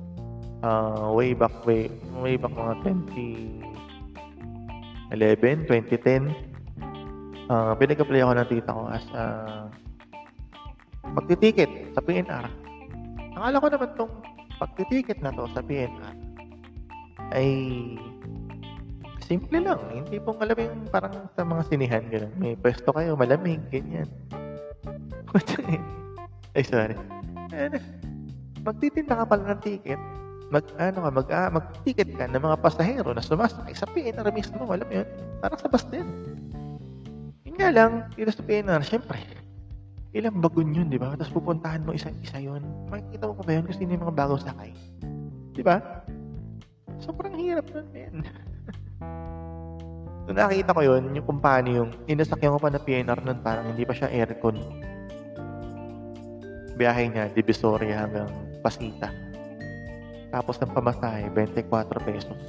Uh, 0.63 1.11
way 1.15 1.35
back, 1.35 1.51
way, 1.67 1.91
way 2.19 2.35
back 2.39 2.51
mga 2.55 2.87
2011, 2.87 5.67
2010, 5.67 6.31
uh, 7.51 7.75
pinag-apply 7.75 8.23
ako 8.23 8.33
ng 8.35 8.47
tita 8.47 8.71
ko 8.71 8.87
as 8.91 9.03
uh, 9.15 9.67
magtiticket 11.15 11.91
sa 11.91 12.01
PNR. 12.03 12.47
Akala 13.35 13.59
ko 13.59 13.67
naman 13.71 13.89
tong 13.99 14.13
pagtiticket 14.59 15.23
na 15.23 15.31
to 15.31 15.47
sa 15.55 15.63
PNR 15.63 16.18
ay 17.33 17.49
simple 19.29 19.61
lang. 19.61 19.77
Hindi 19.93 20.17
pong 20.17 20.41
alam 20.41 20.57
yung 20.57 20.89
parang 20.89 21.29
sa 21.37 21.45
mga 21.45 21.61
sinihan, 21.69 22.03
gano'n. 22.09 22.33
May 22.41 22.53
pwesto 22.57 22.89
kayo, 22.89 23.13
malamig, 23.13 23.61
ganyan. 23.69 24.09
ay, 26.57 26.63
sorry. 26.65 26.97
Magtitinda 28.65 29.21
ka 29.21 29.25
pala 29.29 29.53
ng 29.53 29.61
ticket, 29.61 30.01
mag 30.49 30.65
ano 30.81 31.05
ka, 31.05 31.09
mag 31.13 31.27
ah, 31.29 31.49
mag-ticket 31.53 32.09
ka 32.17 32.25
ng 32.25 32.41
mga 32.41 32.57
pasahero 32.57 33.13
na 33.13 33.21
sumasakay 33.21 33.73
sa 33.77 33.85
PNR 33.85 34.33
mismo, 34.33 34.65
alam 34.65 34.85
mo 34.89 34.93
yun? 34.97 35.07
Parang 35.39 35.59
sa 35.61 35.69
bus 35.69 35.85
din. 35.93 36.05
Yun 37.45 37.55
nga 37.61 37.69
lang, 37.69 38.09
dito 38.17 38.33
sa 38.33 38.41
PNR, 38.41 38.81
syempre, 38.81 39.21
ilang 40.17 40.41
bagon 40.41 40.73
yun, 40.73 40.89
di 40.89 40.97
ba? 40.97 41.13
Tapos 41.13 41.37
pupuntahan 41.37 41.85
mo 41.85 41.93
isa-isa 41.93 42.41
yun. 42.41 42.65
Makikita 42.89 43.29
mo 43.29 43.37
pa 43.37 43.43
ba 43.45 43.51
yun 43.53 43.63
kung 43.69 43.77
sino 43.77 43.93
yung 43.93 44.03
mga 44.09 44.17
bagong 44.17 44.41
sakay? 44.41 44.73
Di 45.53 45.61
ba? 45.61 45.98
Sobrang 46.99 47.35
hirap 47.39 47.65
nun, 47.71 47.87
men. 47.95 48.15
so, 50.27 50.35
nakita 50.35 50.75
ko 50.75 50.81
yun, 50.83 51.15
yung 51.15 51.25
kung 51.25 51.39
yung 51.67 51.95
inasakyan 52.11 52.55
ko 52.55 52.59
pa 52.59 52.69
na 52.71 52.83
PNR 52.83 53.19
nun, 53.23 53.39
parang 53.39 53.71
hindi 53.71 53.87
pa 53.87 53.95
siya 53.95 54.11
aircon. 54.11 54.59
Biyahe 56.75 57.11
niya, 57.11 57.31
Divisoria 57.31 58.03
hanggang 58.03 58.27
Pasita. 58.59 59.07
Tapos 60.29 60.59
ng 60.59 60.75
pamasahe, 60.75 61.31
24 61.31 61.87
pesos. 62.03 62.39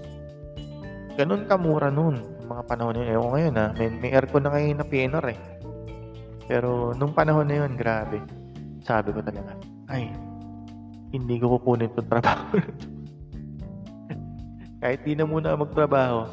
Ganun 1.14 1.46
kamura 1.46 1.88
nun, 1.88 2.18
mga 2.50 2.62
panahon 2.66 2.98
yun. 2.98 3.08
Ewan 3.08 3.30
ngayon 3.34 3.58
ha, 3.58 3.66
may, 3.78 3.88
may 3.88 4.10
aircon 4.10 4.42
na 4.42 4.50
ngayon 4.50 4.78
na 4.82 4.86
PNR 4.86 5.26
eh. 5.30 5.40
Pero 6.50 6.90
nung 6.98 7.14
panahon 7.14 7.46
na 7.46 7.62
yun, 7.62 7.78
grabe. 7.78 8.18
Sabi 8.82 9.14
ko 9.14 9.22
talaga, 9.22 9.54
ay, 9.86 10.10
hindi 11.14 11.38
ko 11.38 11.58
kukunin 11.58 11.94
itong 11.94 12.10
trabaho 12.10 12.58
Kahit 14.80 15.04
di 15.04 15.12
na 15.12 15.28
muna 15.28 15.52
magtrabaho, 15.54 16.24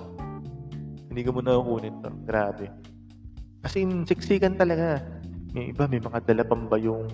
hindi 1.11 1.21
ko 1.27 1.35
muna 1.35 1.59
kukunin 1.59 1.99
to. 1.99 2.11
Grabe. 2.23 2.71
Kasi 3.63 3.83
siksikan 4.07 4.55
talaga. 4.55 5.03
May 5.51 5.75
iba, 5.75 5.83
may 5.91 5.99
mga 5.99 6.23
dala 6.23 6.43
pang 6.47 6.71
bayong, 6.71 7.11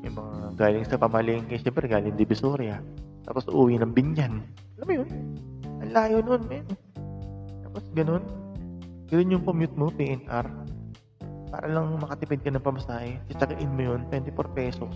may 0.00 0.12
mga 0.12 0.56
galing 0.56 0.86
sa 0.88 0.96
pamalengke, 0.96 1.60
siyempre 1.60 1.84
galing 1.84 2.16
Divisoria. 2.16 2.80
Tapos 3.24 3.48
uuwi 3.48 3.80
ng 3.80 3.92
binyan. 3.92 4.44
Alam 4.80 4.86
mo 4.86 4.92
yun? 5.02 5.08
Ang 5.84 5.92
layo 5.92 6.16
nun, 6.24 6.42
men. 6.48 6.64
Tapos 7.64 7.84
ganun. 7.92 8.24
Ganun 9.08 9.34
yung 9.36 9.44
commute 9.44 9.76
mo, 9.76 9.92
PNR. 9.92 10.46
Para 11.52 11.66
lang 11.68 12.00
makatipid 12.00 12.40
ka 12.40 12.52
ng 12.52 12.64
pamasahe. 12.64 13.20
Tsagain 13.32 13.68
mo 13.68 13.82
yun, 13.82 14.00
24 14.08 14.32
pesos. 14.56 14.94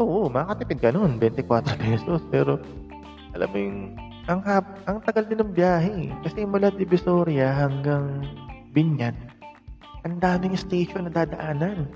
Oo, 0.00 0.26
makakatipid 0.32 0.78
ka 0.80 0.90
nun, 0.92 1.20
24 1.20 1.64
pesos. 1.84 2.20
Pero, 2.28 2.60
alam 3.32 3.48
mo 3.50 3.56
yung, 3.58 3.78
ang, 4.24 4.40
hap, 4.44 4.64
ang 4.88 4.98
tagal 5.04 5.24
din 5.28 5.40
ng 5.40 5.52
biyahe. 5.52 6.12
Kasi 6.24 6.48
mula 6.48 6.72
Divisoria 6.72 7.52
hanggang 7.52 8.24
Binyan, 8.74 9.14
ang 10.02 10.18
daming 10.18 10.58
station 10.58 11.06
na 11.06 11.12
dadaanan. 11.12 11.86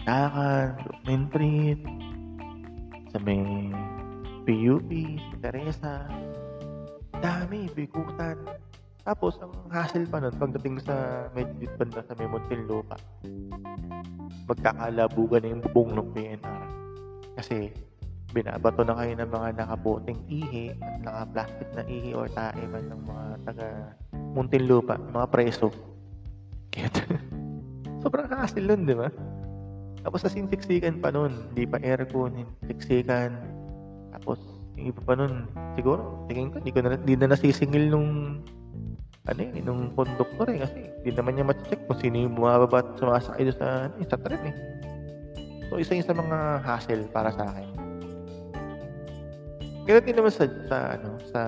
Andakan, 0.00 0.80
Brooklyn 0.80 1.22
Street, 1.28 1.80
sa 3.12 3.18
may 3.20 3.68
PUP, 4.48 4.90
Teresa, 5.44 6.08
dami, 7.20 7.68
bigutan. 7.76 8.40
Tapos, 9.04 9.36
ang 9.44 9.52
hassle 9.68 10.08
pa 10.08 10.24
nun, 10.24 10.32
pagdating 10.40 10.80
sa 10.80 11.28
medyo 11.36 11.68
banda 11.76 12.00
sa 12.04 12.16
may 12.16 12.26
Muntinlupa, 12.26 12.96
magkakalabugan 14.48 15.40
na 15.44 15.50
yung 15.52 15.62
bubong 15.68 15.90
ng 15.94 16.08
PNR. 16.16 16.64
Kasi, 17.36 17.70
binabato 18.30 18.86
na 18.86 18.94
kayo 18.98 19.12
ng 19.18 19.30
mga 19.30 19.48
nakaboting 19.58 20.20
ihi 20.30 20.74
at 20.78 21.02
naka-plastic 21.02 21.68
na 21.74 21.82
ihi 21.86 22.10
or 22.14 22.30
tae 22.30 22.62
man 22.70 22.86
ng 22.90 23.02
mga 23.06 23.24
taga 23.46 23.68
Muntinlupa, 24.30 24.94
mga 24.94 25.26
preso. 25.34 25.74
Kaya, 26.70 26.86
sobrang 28.02 28.30
hassle 28.30 28.62
nun, 28.62 28.86
di 28.86 28.94
ba? 28.94 29.10
Tapos 30.06 30.24
as 30.24 30.32
siksikan 30.32 31.02
pa 31.02 31.10
nun, 31.10 31.34
hindi 31.52 31.66
pa 31.66 31.82
aircon, 31.82 32.46
siksikan. 32.70 33.34
Tapos 34.14 34.38
yung 34.78 34.94
iba 34.94 35.00
pa 35.02 35.18
nun, 35.18 35.50
siguro, 35.74 36.24
tingin 36.30 36.54
ko, 36.54 36.62
hindi 36.62 36.72
ko 36.72 36.80
na, 36.86 36.96
hindi 36.96 37.14
na 37.18 37.34
nasisingil 37.34 37.90
nung 37.90 38.40
ano 39.28 39.40
eh, 39.44 39.60
nung 39.60 39.92
conductor 39.92 40.48
eh, 40.48 40.64
kasi 40.64 40.78
hindi 41.02 41.10
naman 41.12 41.32
niya 41.36 41.46
ma-check 41.52 41.80
kung 41.84 41.98
sino 42.00 42.16
yung 42.24 42.34
bumababa 42.34 42.80
at 42.80 42.88
sumasakay 42.96 43.42
doon 43.46 43.58
sa, 43.60 43.68
ano, 43.86 44.04
sa 44.08 44.18
tren 44.18 44.42
eh. 44.48 44.54
So, 45.68 45.78
isa 45.78 45.94
yun 45.94 46.06
sa 46.08 46.16
mga 46.16 46.38
hassle 46.66 47.04
para 47.12 47.30
sa 47.30 47.46
akin. 47.52 47.79
Ganun 49.90 50.06
din 50.06 50.16
naman 50.22 50.30
sa, 50.30 50.46
sa, 50.70 50.76
ano, 50.94 51.18
sa 51.34 51.40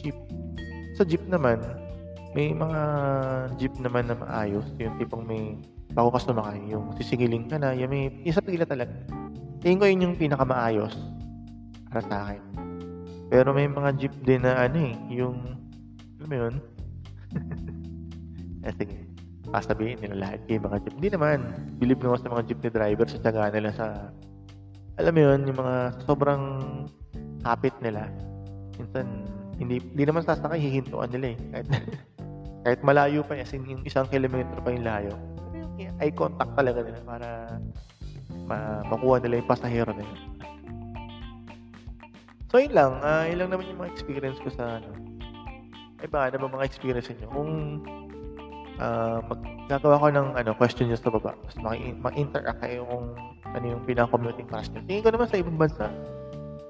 jeep. 0.00 0.16
Sa 0.96 1.04
jeep 1.04 1.20
naman, 1.28 1.60
may 2.32 2.56
mga 2.56 2.80
jeep 3.60 3.76
naman 3.76 4.08
na 4.08 4.16
maayos. 4.16 4.64
Yung 4.80 4.96
tipong 4.96 5.28
may 5.28 5.60
bago 5.92 6.08
ka 6.08 6.16
sumakay, 6.16 6.64
yung 6.72 6.96
sisingilin 6.96 7.44
ka 7.44 7.60
na, 7.60 7.76
yung 7.76 7.92
may, 7.92 8.08
yung 8.24 8.32
sa 8.32 8.40
pila 8.40 8.64
talaga. 8.64 8.96
Tingin 9.60 9.76
ko 9.76 9.84
yun 9.84 10.04
yung 10.08 10.16
pinakamaayos 10.16 10.96
para 11.92 12.00
sa 12.08 12.16
akin. 12.24 12.40
Pero 13.28 13.52
may 13.52 13.68
mga 13.68 14.00
jeep 14.00 14.16
din 14.24 14.48
na 14.48 14.64
ano 14.64 14.88
eh, 14.88 14.96
yung, 15.12 15.36
alam 16.24 16.28
mo 16.32 16.36
yun? 16.40 16.54
eh, 18.64 18.72
sige, 18.80 18.96
sasabihin 19.52 20.00
nila 20.00 20.24
lahat 20.24 20.40
yung 20.48 20.64
mga 20.64 20.88
jeep. 20.88 20.94
Hindi 20.96 21.10
naman, 21.20 21.38
believe 21.76 22.00
naman 22.00 22.16
sa 22.16 22.32
mga 22.32 22.48
jeepney 22.48 22.72
driver 22.72 23.06
sa 23.12 23.20
tsaga 23.20 23.52
nila 23.52 23.76
sa, 23.76 24.08
alam 24.96 25.12
mo 25.12 25.20
yun, 25.20 25.40
yung 25.52 25.58
mga 25.60 25.76
sobrang 26.08 26.42
hapit 27.48 27.74
nila. 27.80 28.12
Minsan, 28.76 29.06
hindi, 29.56 29.80
hindi 29.80 30.04
naman 30.04 30.22
sasakay, 30.22 30.60
hihintuan 30.60 31.10
nila 31.10 31.34
eh. 31.34 31.36
Kahit, 31.50 31.66
kahit 32.64 32.80
malayo 32.84 33.24
pa, 33.24 33.40
as 33.40 33.50
in, 33.56 33.64
yung 33.66 33.82
isang 33.88 34.06
kilometro 34.06 34.60
pa 34.60 34.70
yung 34.70 34.86
layo. 34.86 35.14
Eye 35.98 36.14
contact 36.14 36.52
talaga 36.58 36.82
nila 36.82 37.00
para 37.06 37.28
ma 38.48 38.82
makuha 38.86 39.22
nila 39.22 39.40
yung 39.42 39.50
pasahero 39.50 39.90
nila. 39.94 40.14
So, 42.48 42.58
yun 42.58 42.72
lang. 42.74 42.98
Uh, 43.04 43.24
yun 43.28 43.38
lang 43.44 43.50
naman 43.52 43.68
yung 43.68 43.80
mga 43.82 43.92
experience 43.92 44.38
ko 44.40 44.48
sa 44.50 44.80
ano. 44.80 44.88
Ay 45.98 46.08
ba, 46.08 46.30
ano 46.30 46.36
ba 46.38 46.56
mga 46.58 46.66
experience 46.66 47.10
niyo? 47.10 47.28
Kung 47.30 47.82
uh, 48.78 49.18
maggagawa 49.26 50.00
ko 50.00 50.08
ng 50.14 50.28
ano, 50.38 50.50
question 50.56 50.86
nyo 50.88 50.98
sa 50.98 51.10
baba, 51.10 51.34
tapos 51.34 51.56
mag-interact 51.98 52.58
kayo 52.62 52.86
kung 52.86 53.06
ano 53.52 53.64
yung 53.66 53.82
pinaka-commuting 53.84 54.48
class 54.48 54.70
nyo. 54.72 54.80
Tingin 54.86 55.04
ko 55.04 55.10
naman 55.12 55.28
sa 55.28 55.38
ibang 55.42 55.58
bansa, 55.58 55.86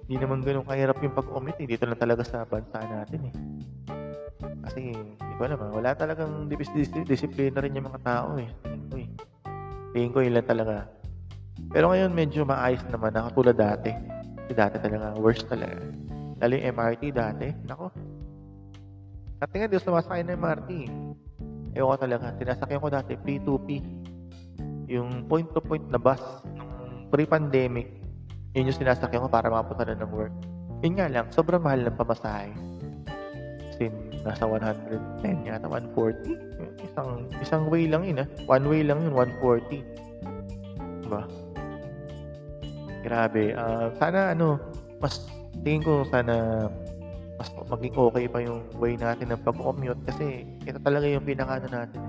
hindi 0.09 0.25
naman 0.25 0.41
ganun 0.41 0.65
kahirap 0.65 1.05
yung 1.05 1.13
pag-commute. 1.13 1.61
Eh. 1.61 1.69
Dito 1.69 1.85
lang 1.85 2.01
talaga 2.01 2.25
sa 2.25 2.49
bansa 2.49 2.81
natin 2.81 3.29
eh. 3.29 3.35
Kasi, 4.65 4.97
di 4.97 5.35
ba 5.37 5.53
naman, 5.53 5.69
wala 5.69 5.93
talagang 5.93 6.49
disiplina 7.05 7.61
rin 7.61 7.77
yung 7.77 7.93
mga 7.93 8.01
tao 8.01 8.41
eh. 8.41 8.49
Ko 8.89 8.97
eh. 8.97 9.09
Tingin 9.93 10.13
ko 10.17 10.25
yun 10.25 10.41
talaga. 10.41 10.89
Pero 11.69 11.93
ngayon 11.93 12.09
medyo 12.17 12.49
maayos 12.49 12.81
naman 12.89 13.13
na 13.13 13.29
katulad 13.29 13.53
dati. 13.53 13.93
Kasi 14.49 14.53
dati 14.57 14.81
talaga, 14.81 15.13
worst 15.21 15.45
talaga. 15.45 15.77
Lalo 16.41 16.53
yung 16.57 16.67
MRT 16.73 17.03
dati, 17.13 17.47
nako. 17.69 17.93
Dati 19.45 19.55
nga, 19.61 19.69
di 19.69 19.77
sumasakay 19.77 20.25
ng 20.25 20.41
MRT. 20.41 20.71
Ewan 21.77 21.93
ko 21.93 21.97
talaga, 22.01 22.33
sinasakyan 22.41 22.81
ko 22.81 22.89
dati, 22.89 23.13
P2P. 23.21 23.69
Yung 24.89 25.29
point-to-point 25.29 25.85
na 25.93 26.01
bus, 26.01 26.23
pre-pandemic, 27.13 27.98
yun 28.57 28.69
yung 28.71 28.79
sinasakyan 28.79 29.25
ko 29.25 29.29
para 29.29 29.53
mapunta 29.53 29.85
na 29.85 29.99
ng 29.99 30.13
work. 30.13 30.35
Yun 30.81 30.95
nga 30.97 31.11
lang, 31.11 31.27
sobrang 31.35 31.61
mahal 31.61 31.83
ng 31.85 31.99
pamasahe. 31.99 32.53
Sin 33.77 33.93
nasa 34.23 34.47
110 34.47 35.49
yata, 35.49 35.67
140. 35.67 36.83
Isang, 36.83 37.11
isang 37.43 37.63
way 37.69 37.91
lang 37.91 38.07
yun 38.07 38.23
ah. 38.23 38.29
One 38.47 38.65
way 38.71 38.83
lang 38.87 39.03
yun, 39.05 39.13
140. 39.15 39.83
Diba? 41.05 41.23
Grabe. 43.03 43.55
Uh, 43.55 43.91
sana 43.99 44.35
ano, 44.35 44.59
mas 44.99 45.27
tingin 45.63 45.83
ko 45.83 46.07
sana 46.07 46.67
mas 47.39 47.55
maging 47.71 47.95
okay 47.95 48.27
pa 48.27 48.43
yung 48.43 48.67
way 48.83 48.99
natin 48.99 49.31
ng 49.31 49.43
pag-commute 49.47 50.03
kasi 50.11 50.43
ito 50.67 50.79
talaga 50.83 51.07
yung 51.07 51.23
pinaka 51.23 51.63
natin. 51.63 52.03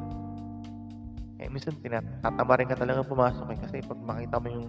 Eh, 1.37 1.47
minsan 1.47 1.77
tinatama 1.79 2.57
rin 2.57 2.67
ka 2.67 2.75
talaga 2.75 3.05
pumasok 3.05 3.53
eh 3.53 3.59
kasi 3.61 3.77
pag 3.85 3.99
makita 4.01 4.41
mo 4.41 4.47
yung 4.49 4.67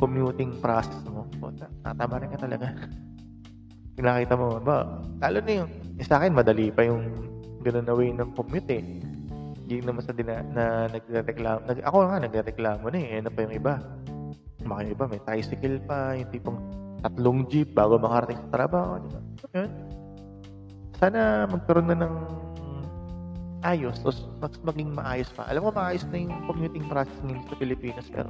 commuting 0.00 0.56
process 0.64 1.04
mo, 1.06 1.28
tatama 1.84 2.24
rin 2.24 2.32
ka 2.32 2.40
talaga. 2.40 2.72
Pinakita 4.00 4.34
mo, 4.34 4.56
ba, 4.64 5.04
lalo 5.20 5.38
na 5.44 5.52
yung, 5.60 5.70
eh, 6.00 6.04
sa 6.08 6.16
akin, 6.18 6.32
madali 6.32 6.72
pa 6.72 6.88
yung 6.88 7.04
ganun 7.60 7.84
na 7.84 7.94
way 7.94 8.10
ng 8.10 8.32
commute 8.32 8.70
eh. 8.72 8.82
Hindi 9.68 9.84
naman 9.84 10.02
sa 10.02 10.16
dina, 10.16 10.40
na 10.56 10.88
nagre-reklamo. 10.88 11.68
Nag, 11.68 11.78
ako 11.84 11.96
nga, 12.08 12.18
nagre-reklamo 12.24 12.84
na 12.88 12.98
eh. 12.98 13.20
Ano 13.20 13.28
pa 13.28 13.38
yung 13.44 13.54
iba? 13.54 13.74
Mga 14.64 14.82
iba, 14.96 15.04
may 15.04 15.20
tricycle 15.22 15.78
pa, 15.84 16.16
yung 16.16 16.30
tipong 16.32 16.58
tatlong 17.04 17.44
jeep 17.52 17.76
bago 17.76 18.00
makarating 18.00 18.40
sa 18.48 18.50
trabaho. 18.50 18.98
Di? 19.04 19.08
Yun. 19.56 19.70
Sana 20.96 21.44
magkaroon 21.48 21.88
na 21.92 21.96
ng 22.00 22.14
ayos, 23.64 24.00
o 24.04 24.12
mas 24.40 24.56
maging 24.64 24.92
maayos 24.96 25.28
pa. 25.36 25.44
Alam 25.48 25.68
mo, 25.68 25.70
maayos 25.72 26.04
na 26.08 26.24
yung 26.24 26.32
commuting 26.48 26.84
process 26.88 27.16
ngayon 27.24 27.44
sa 27.48 27.56
Pilipinas, 27.60 28.06
pero 28.08 28.28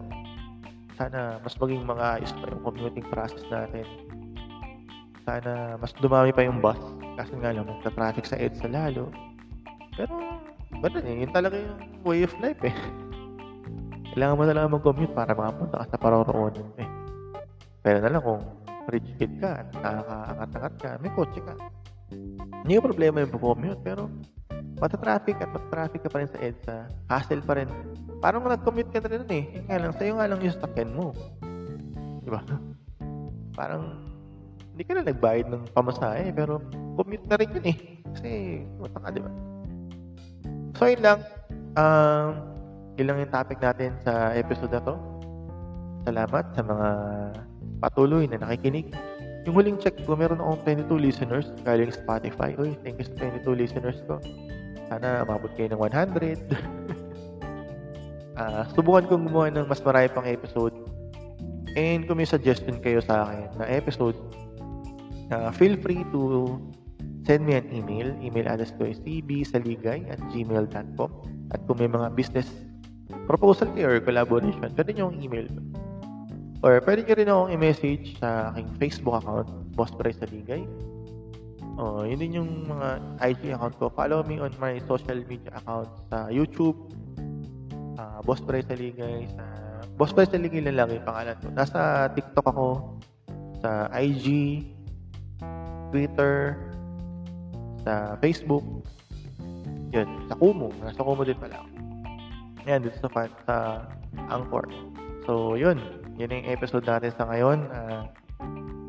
sana 1.00 1.40
mas 1.40 1.56
maging 1.56 1.88
maayos 1.88 2.28
pa 2.36 2.44
yung 2.52 2.60
commuting 2.60 3.06
process 3.08 3.40
natin. 3.48 3.88
Sana 5.24 5.80
mas 5.80 5.96
dumami 5.96 6.28
pa 6.28 6.44
yung 6.44 6.60
bus. 6.60 6.76
Kasi 7.16 7.32
nga 7.40 7.56
lang, 7.56 7.64
magka-traffic 7.64 8.28
sa 8.28 8.36
EDSA 8.36 8.68
lalo. 8.68 9.08
Pero, 9.96 10.12
ganun 10.84 11.08
eh. 11.08 11.16
Yun 11.24 11.32
talaga 11.32 11.56
yung 11.56 12.04
way 12.04 12.20
of 12.28 12.36
life 12.44 12.60
eh. 12.68 12.76
Kailangan 14.12 14.36
mo 14.36 14.44
na 14.44 14.54
lang 14.56 14.72
mag-commute 14.76 15.16
para 15.16 15.32
makapunta 15.32 15.80
ka 15.80 15.86
sa 15.96 16.00
paroroonan 16.00 16.68
eh. 16.76 16.88
Pero 17.80 18.04
na 18.04 18.12
lang 18.12 18.20
kung 18.20 18.44
rich 18.92 19.08
kid 19.16 19.40
ka 19.40 19.64
at 19.64 19.68
nakakaangat-angat 19.80 20.74
ka, 20.84 20.90
may 21.00 21.12
kotse 21.16 21.40
ka. 21.40 21.54
Hindi 22.60 22.76
problema 22.76 23.24
yung 23.24 23.32
commute, 23.32 23.80
pero 23.80 24.12
mata-traffic 24.80 25.36
at 25.44 25.48
mata-traffic 25.52 26.00
ka 26.02 26.10
pa 26.10 26.18
rin 26.24 26.30
sa 26.32 26.40
EDSA, 26.40 26.76
hassle 27.12 27.44
pa 27.44 27.60
rin. 27.60 27.68
Parang 28.24 28.44
nag-commute 28.44 28.90
ka 28.90 29.04
na 29.04 29.12
rin 29.12 29.28
eh. 29.28 29.44
Yung 29.68 29.84
lang, 29.84 29.94
sa'yo 29.94 30.12
nga 30.16 30.28
lang 30.28 30.40
yung 30.40 30.56
sakyan 30.56 30.90
mo. 30.96 31.12
Di 32.24 32.30
ba? 32.32 32.40
Parang, 33.60 33.84
hindi 34.72 34.82
ka 34.88 34.92
na 34.96 35.04
nagbayad 35.04 35.46
ng 35.52 35.64
pamasahe, 35.76 36.32
pero 36.32 36.64
commute 36.96 37.28
na 37.28 37.36
rin 37.36 37.52
yun 37.52 37.66
eh. 37.68 37.76
Kasi, 38.16 38.28
mata 38.80 38.98
ka, 38.98 39.08
di 39.12 39.20
ba? 39.20 39.30
So, 40.80 40.88
yun 40.88 41.04
lang. 41.04 41.20
Um, 41.76 42.28
yun 42.96 43.06
lang 43.12 43.18
yung 43.20 43.32
topic 43.32 43.60
natin 43.60 43.94
sa 44.00 44.32
episode 44.32 44.72
na 44.72 44.80
to. 44.80 44.96
Salamat 46.08 46.44
sa 46.56 46.62
mga 46.64 46.88
patuloy 47.84 48.24
na 48.24 48.40
nakikinig. 48.40 48.92
Yung 49.48 49.56
huling 49.56 49.80
check 49.80 49.96
ko, 50.04 50.16
meron 50.16 50.40
akong 50.40 50.84
22 50.88 51.00
listeners 51.00 51.48
galing 51.64 51.88
Spotify. 51.88 52.52
Uy, 52.60 52.76
thank 52.84 53.00
you 53.00 53.06
sa 53.08 53.28
22 53.28 53.56
listeners 53.56 54.00
ko. 54.04 54.20
Sana 54.90 55.22
umabot 55.22 55.54
kayo 55.54 55.70
ng 55.70 55.78
100. 55.78 56.50
uh, 56.50 56.58
ah, 58.42 58.62
subukan 58.74 59.06
kong 59.06 59.30
gumawa 59.30 59.54
ng 59.54 59.70
mas 59.70 59.78
marami 59.86 60.10
pang 60.10 60.26
episode. 60.26 60.74
And 61.78 62.10
kung 62.10 62.18
may 62.18 62.26
suggestion 62.26 62.82
kayo 62.82 62.98
sa 62.98 63.30
akin 63.30 63.62
na 63.62 63.70
episode, 63.70 64.18
uh, 65.30 65.54
feel 65.54 65.78
free 65.78 66.02
to 66.10 66.58
send 67.22 67.46
me 67.46 67.54
an 67.54 67.70
email. 67.70 68.10
Email 68.18 68.50
address 68.50 68.74
ko 68.74 68.90
is 68.90 68.98
cbsaligay 69.06 70.10
at 70.10 70.18
gmail.com. 70.34 71.10
At 71.54 71.62
kung 71.70 71.78
may 71.78 71.86
mga 71.86 72.18
business 72.18 72.50
proposal 73.30 73.70
kayo 73.70 73.94
or 73.94 74.02
collaboration, 74.02 74.74
pwede 74.74 74.90
nyo 74.98 75.14
yung 75.14 75.18
email 75.22 75.46
ko. 75.46 75.60
Or 76.66 76.82
pwede 76.82 77.06
nyo 77.06 77.14
rin 77.14 77.28
akong 77.30 77.50
i-message 77.54 78.18
sa 78.18 78.50
aking 78.50 78.68
Facebook 78.82 79.22
account, 79.22 79.46
Boss 79.78 79.94
Price 79.94 80.18
Saligay. 80.18 80.66
Oh, 81.80 82.04
yun 82.04 82.20
din 82.20 82.36
yung 82.36 82.68
mga 82.68 83.00
IG 83.24 83.56
account 83.56 83.74
ko. 83.80 83.88
Follow 83.88 84.20
me 84.28 84.36
on 84.36 84.52
my 84.60 84.76
social 84.84 85.16
media 85.24 85.48
account 85.56 85.88
sa 86.12 86.28
YouTube, 86.28 86.76
uh, 87.96 88.20
Boss 88.20 88.44
Price 88.44 88.68
Saligay, 88.68 89.24
sa 89.32 89.44
Boss 89.96 90.12
Price 90.12 90.28
Saligay 90.28 90.60
lang 90.60 90.76
lang 90.76 90.92
yung 90.92 91.08
pangalan 91.08 91.40
ko. 91.40 91.48
Nasa 91.56 92.12
TikTok 92.12 92.46
ako, 92.52 92.68
sa 93.64 93.88
IG, 93.96 94.60
Twitter, 95.88 96.60
sa 97.80 98.12
Facebook, 98.20 98.84
yun, 99.88 100.08
sa 100.28 100.36
Kumu. 100.36 100.68
Nasa 100.84 101.00
Kumu 101.00 101.24
din 101.24 101.40
pala 101.40 101.64
ako. 101.64 101.68
Yan, 102.68 102.84
dito 102.84 103.00
sa, 103.00 103.08
fan, 103.08 103.32
sa 103.48 103.56
Anchor. 104.28 104.68
So, 105.24 105.56
yun. 105.56 105.80
Yun 106.20 106.28
yung 106.28 106.48
episode 106.52 106.84
natin 106.84 107.08
sa 107.16 107.24
ngayon. 107.24 107.72
Uh, 107.72 108.04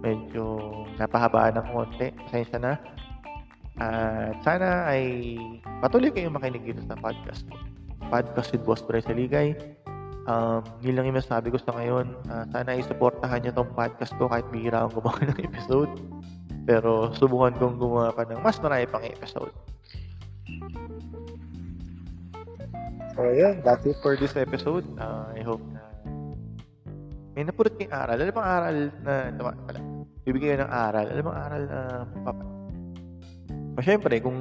medyo 0.01 0.59
napahabaan 0.97 1.61
ng 1.61 1.67
konti. 1.69 2.09
Pasensya 2.27 2.57
na. 2.57 2.73
At 3.81 4.35
sana 4.43 4.89
ay 4.89 5.37
patuloy 5.79 6.11
kayong 6.11 6.35
makinig 6.35 6.65
dito 6.65 6.81
sa 6.85 6.97
podcast 6.97 7.45
ko. 7.47 7.55
Podcast 8.11 8.51
with 8.51 8.65
Boss 8.67 8.83
Bray 8.83 9.01
Saligay. 9.01 9.55
Um, 10.29 10.61
yun 10.85 11.01
lang 11.01 11.09
yung 11.09 11.17
masabi 11.17 11.49
ko 11.49 11.57
sa 11.57 11.73
ngayon. 11.73 12.13
Uh, 12.29 12.45
sana 12.53 12.77
ay 12.77 12.85
supportahan 12.85 13.41
nyo 13.41 13.51
tong 13.55 13.71
podcast 13.73 14.13
ko 14.21 14.29
kahit 14.29 14.45
bihira 14.53 14.85
akong 14.85 15.01
gumawa 15.01 15.21
ng 15.31 15.39
episode. 15.47 15.93
Pero 16.67 17.09
subukan 17.17 17.57
kong 17.57 17.77
gumawa 17.81 18.13
pa 18.13 18.27
ng 18.27 18.41
mas 18.43 18.59
marami 18.61 18.85
pang 18.85 19.05
episode. 19.05 19.53
So, 23.17 23.27
yeah, 23.33 23.57
that's 23.65 23.85
it 23.85 23.97
for 24.01 24.13
this 24.17 24.37
episode. 24.37 24.85
Uh, 24.97 25.29
I 25.33 25.41
hope 25.41 25.61
na 25.73 25.81
may 27.35 27.47
napulot 27.47 27.73
kayong 27.79 27.95
aral. 27.95 28.17
Alam 28.19 28.35
bang 28.35 28.49
aral 28.49 28.77
na, 29.01 29.13
ito 29.31 29.41
pala, 29.41 29.79
bibigyan 30.25 30.65
ng 30.65 30.71
aral. 30.71 31.05
Alam 31.09 31.23
bang 31.27 31.39
aral 31.39 31.63
na, 31.65 31.79
papa, 32.25 32.43
o 33.77 33.79
syempre, 33.79 34.19
kung 34.19 34.37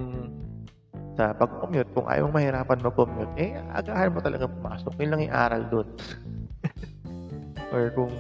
sa 1.15 1.37
pag-commute, 1.37 1.91
kung 1.95 2.07
ayaw 2.09 2.27
mong 2.27 2.37
mahirapan 2.41 2.79
mag-commute, 2.83 3.35
eh, 3.39 3.57
agahan 3.77 4.11
mo 4.15 4.19
talaga 4.25 4.51
pumasok. 4.51 4.93
Yun 4.99 5.11
lang 5.13 5.21
yung 5.27 5.37
aral 5.37 5.63
doon. 5.69 5.89
Or 7.75 7.93
kung, 7.95 8.11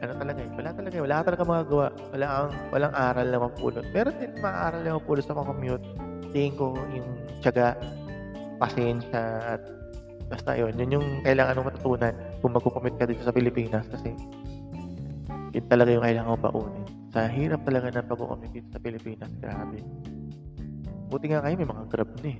ano 0.00 0.12
talaga 0.16 0.40
eh, 0.40 0.50
wala 0.56 0.70
talaga, 0.72 0.94
wala 0.96 1.14
ka 1.14 1.22
talaga 1.28 1.44
magagawa. 1.44 1.86
Wala 2.16 2.26
ang, 2.26 2.50
walang 2.72 2.94
aral 2.96 3.26
na 3.28 3.38
mapulot. 3.42 3.84
Meron 3.92 4.16
din 4.16 4.32
maaral 4.40 4.80
na 4.80 4.96
mapulot 4.96 5.24
sa 5.24 5.36
pag-commute. 5.36 5.84
Tingin 6.32 6.54
ko 6.56 6.72
yung 6.94 7.08
tiyaga, 7.44 7.76
pasensya, 8.56 9.58
at 9.58 9.62
basta 10.32 10.56
yun. 10.56 10.72
Yun 10.78 10.96
yung 11.00 11.06
kailangan 11.26 11.60
mong 11.60 11.68
matutunan 11.74 12.14
kung 12.40 12.52
mag-commute 12.56 12.96
ka 12.96 13.04
dito 13.04 13.22
sa 13.26 13.34
Pilipinas 13.34 13.84
kasi 13.92 14.14
yun 15.50 15.66
talaga 15.66 15.90
yung 15.90 16.04
kailangan 16.06 16.30
mo 16.30 16.38
paunin. 16.38 16.86
Sa 17.10 17.26
hirap 17.26 17.66
talaga 17.66 17.90
ng 17.90 18.06
pag-commute 18.06 18.54
dito 18.54 18.68
sa 18.70 18.78
Pilipinas, 18.78 19.30
grabe. 19.42 19.82
Buti 21.10 21.26
nga 21.34 21.42
kayo 21.42 21.54
may 21.58 21.66
mga 21.66 21.84
grab 21.90 22.10
na 22.22 22.28
eh. 22.30 22.38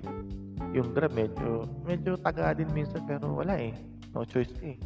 Yung 0.71 0.95
grab 0.95 1.11
medyo, 1.11 1.67
medyo 1.83 2.15
taga 2.23 2.55
din 2.55 2.71
minsan 2.71 3.03
pero 3.03 3.35
wala 3.35 3.59
eh. 3.59 3.75
No 4.15 4.23
choice 4.23 4.55
eh. 4.63 4.79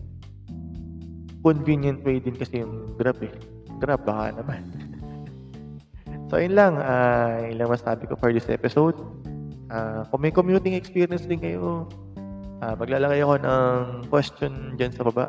Convenient 1.44 2.00
way 2.00 2.16
din 2.16 2.32
kasi 2.32 2.64
yung 2.64 2.96
grab 2.96 3.20
eh. 3.20 3.32
Grab 3.76 4.08
baka 4.08 4.40
naman. 4.40 4.64
so 6.32 6.40
yun 6.40 6.56
lang, 6.56 6.80
uh, 6.80 7.44
yun 7.44 7.60
lang 7.60 7.68
masabi 7.68 8.08
ko 8.08 8.16
for 8.16 8.32
this 8.32 8.48
episode. 8.48 8.96
Uh, 9.68 10.08
kung 10.08 10.24
may 10.24 10.32
commuting 10.32 10.72
experience 10.72 11.28
din 11.28 11.44
kayo, 11.44 11.84
uh, 12.64 12.72
maglalagay 12.72 13.20
ako 13.20 13.36
ng 13.36 14.08
question 14.08 14.80
dyan 14.80 14.96
sa 14.96 15.04
baba 15.04 15.28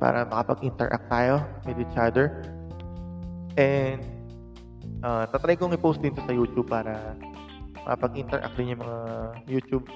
para 0.00 0.24
makapag-interact 0.24 1.06
tayo 1.12 1.44
with 1.68 1.76
each 1.76 1.98
other. 2.00 2.42
And 3.60 4.00
uh, 5.04 5.28
tatry 5.28 5.60
kong 5.60 5.76
i-post 5.76 6.00
din 6.00 6.16
to 6.16 6.24
sa 6.24 6.32
YouTube 6.32 6.72
para 6.72 7.14
makapag-interact 7.84 8.56
din 8.56 8.74
yung 8.74 8.80
mga 8.80 8.98
YouTube 9.44 9.86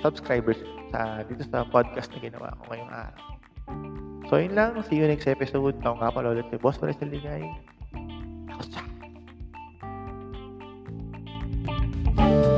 subscribers 0.00 0.58
sa 0.88 1.20
dito 1.28 1.44
sa 1.52 1.68
podcast 1.68 2.08
na 2.16 2.18
ginawa 2.18 2.56
ko 2.58 2.62
ngayong 2.72 2.92
araw. 2.92 3.24
So, 4.32 4.40
yun 4.40 4.56
lang. 4.56 4.80
See 4.88 4.96
you 4.96 5.04
next 5.04 5.28
episode. 5.28 5.76
Ako 5.84 6.00
nga 6.00 6.08
pala 6.08 6.32
ulit 6.32 6.48
si 6.48 6.56
Boss 6.56 6.80
Maris 6.80 6.96
Ligay. 7.04 7.44
Ako 8.56 8.62
siya. 8.64 8.82
thank 12.14 12.46
you 12.46 12.53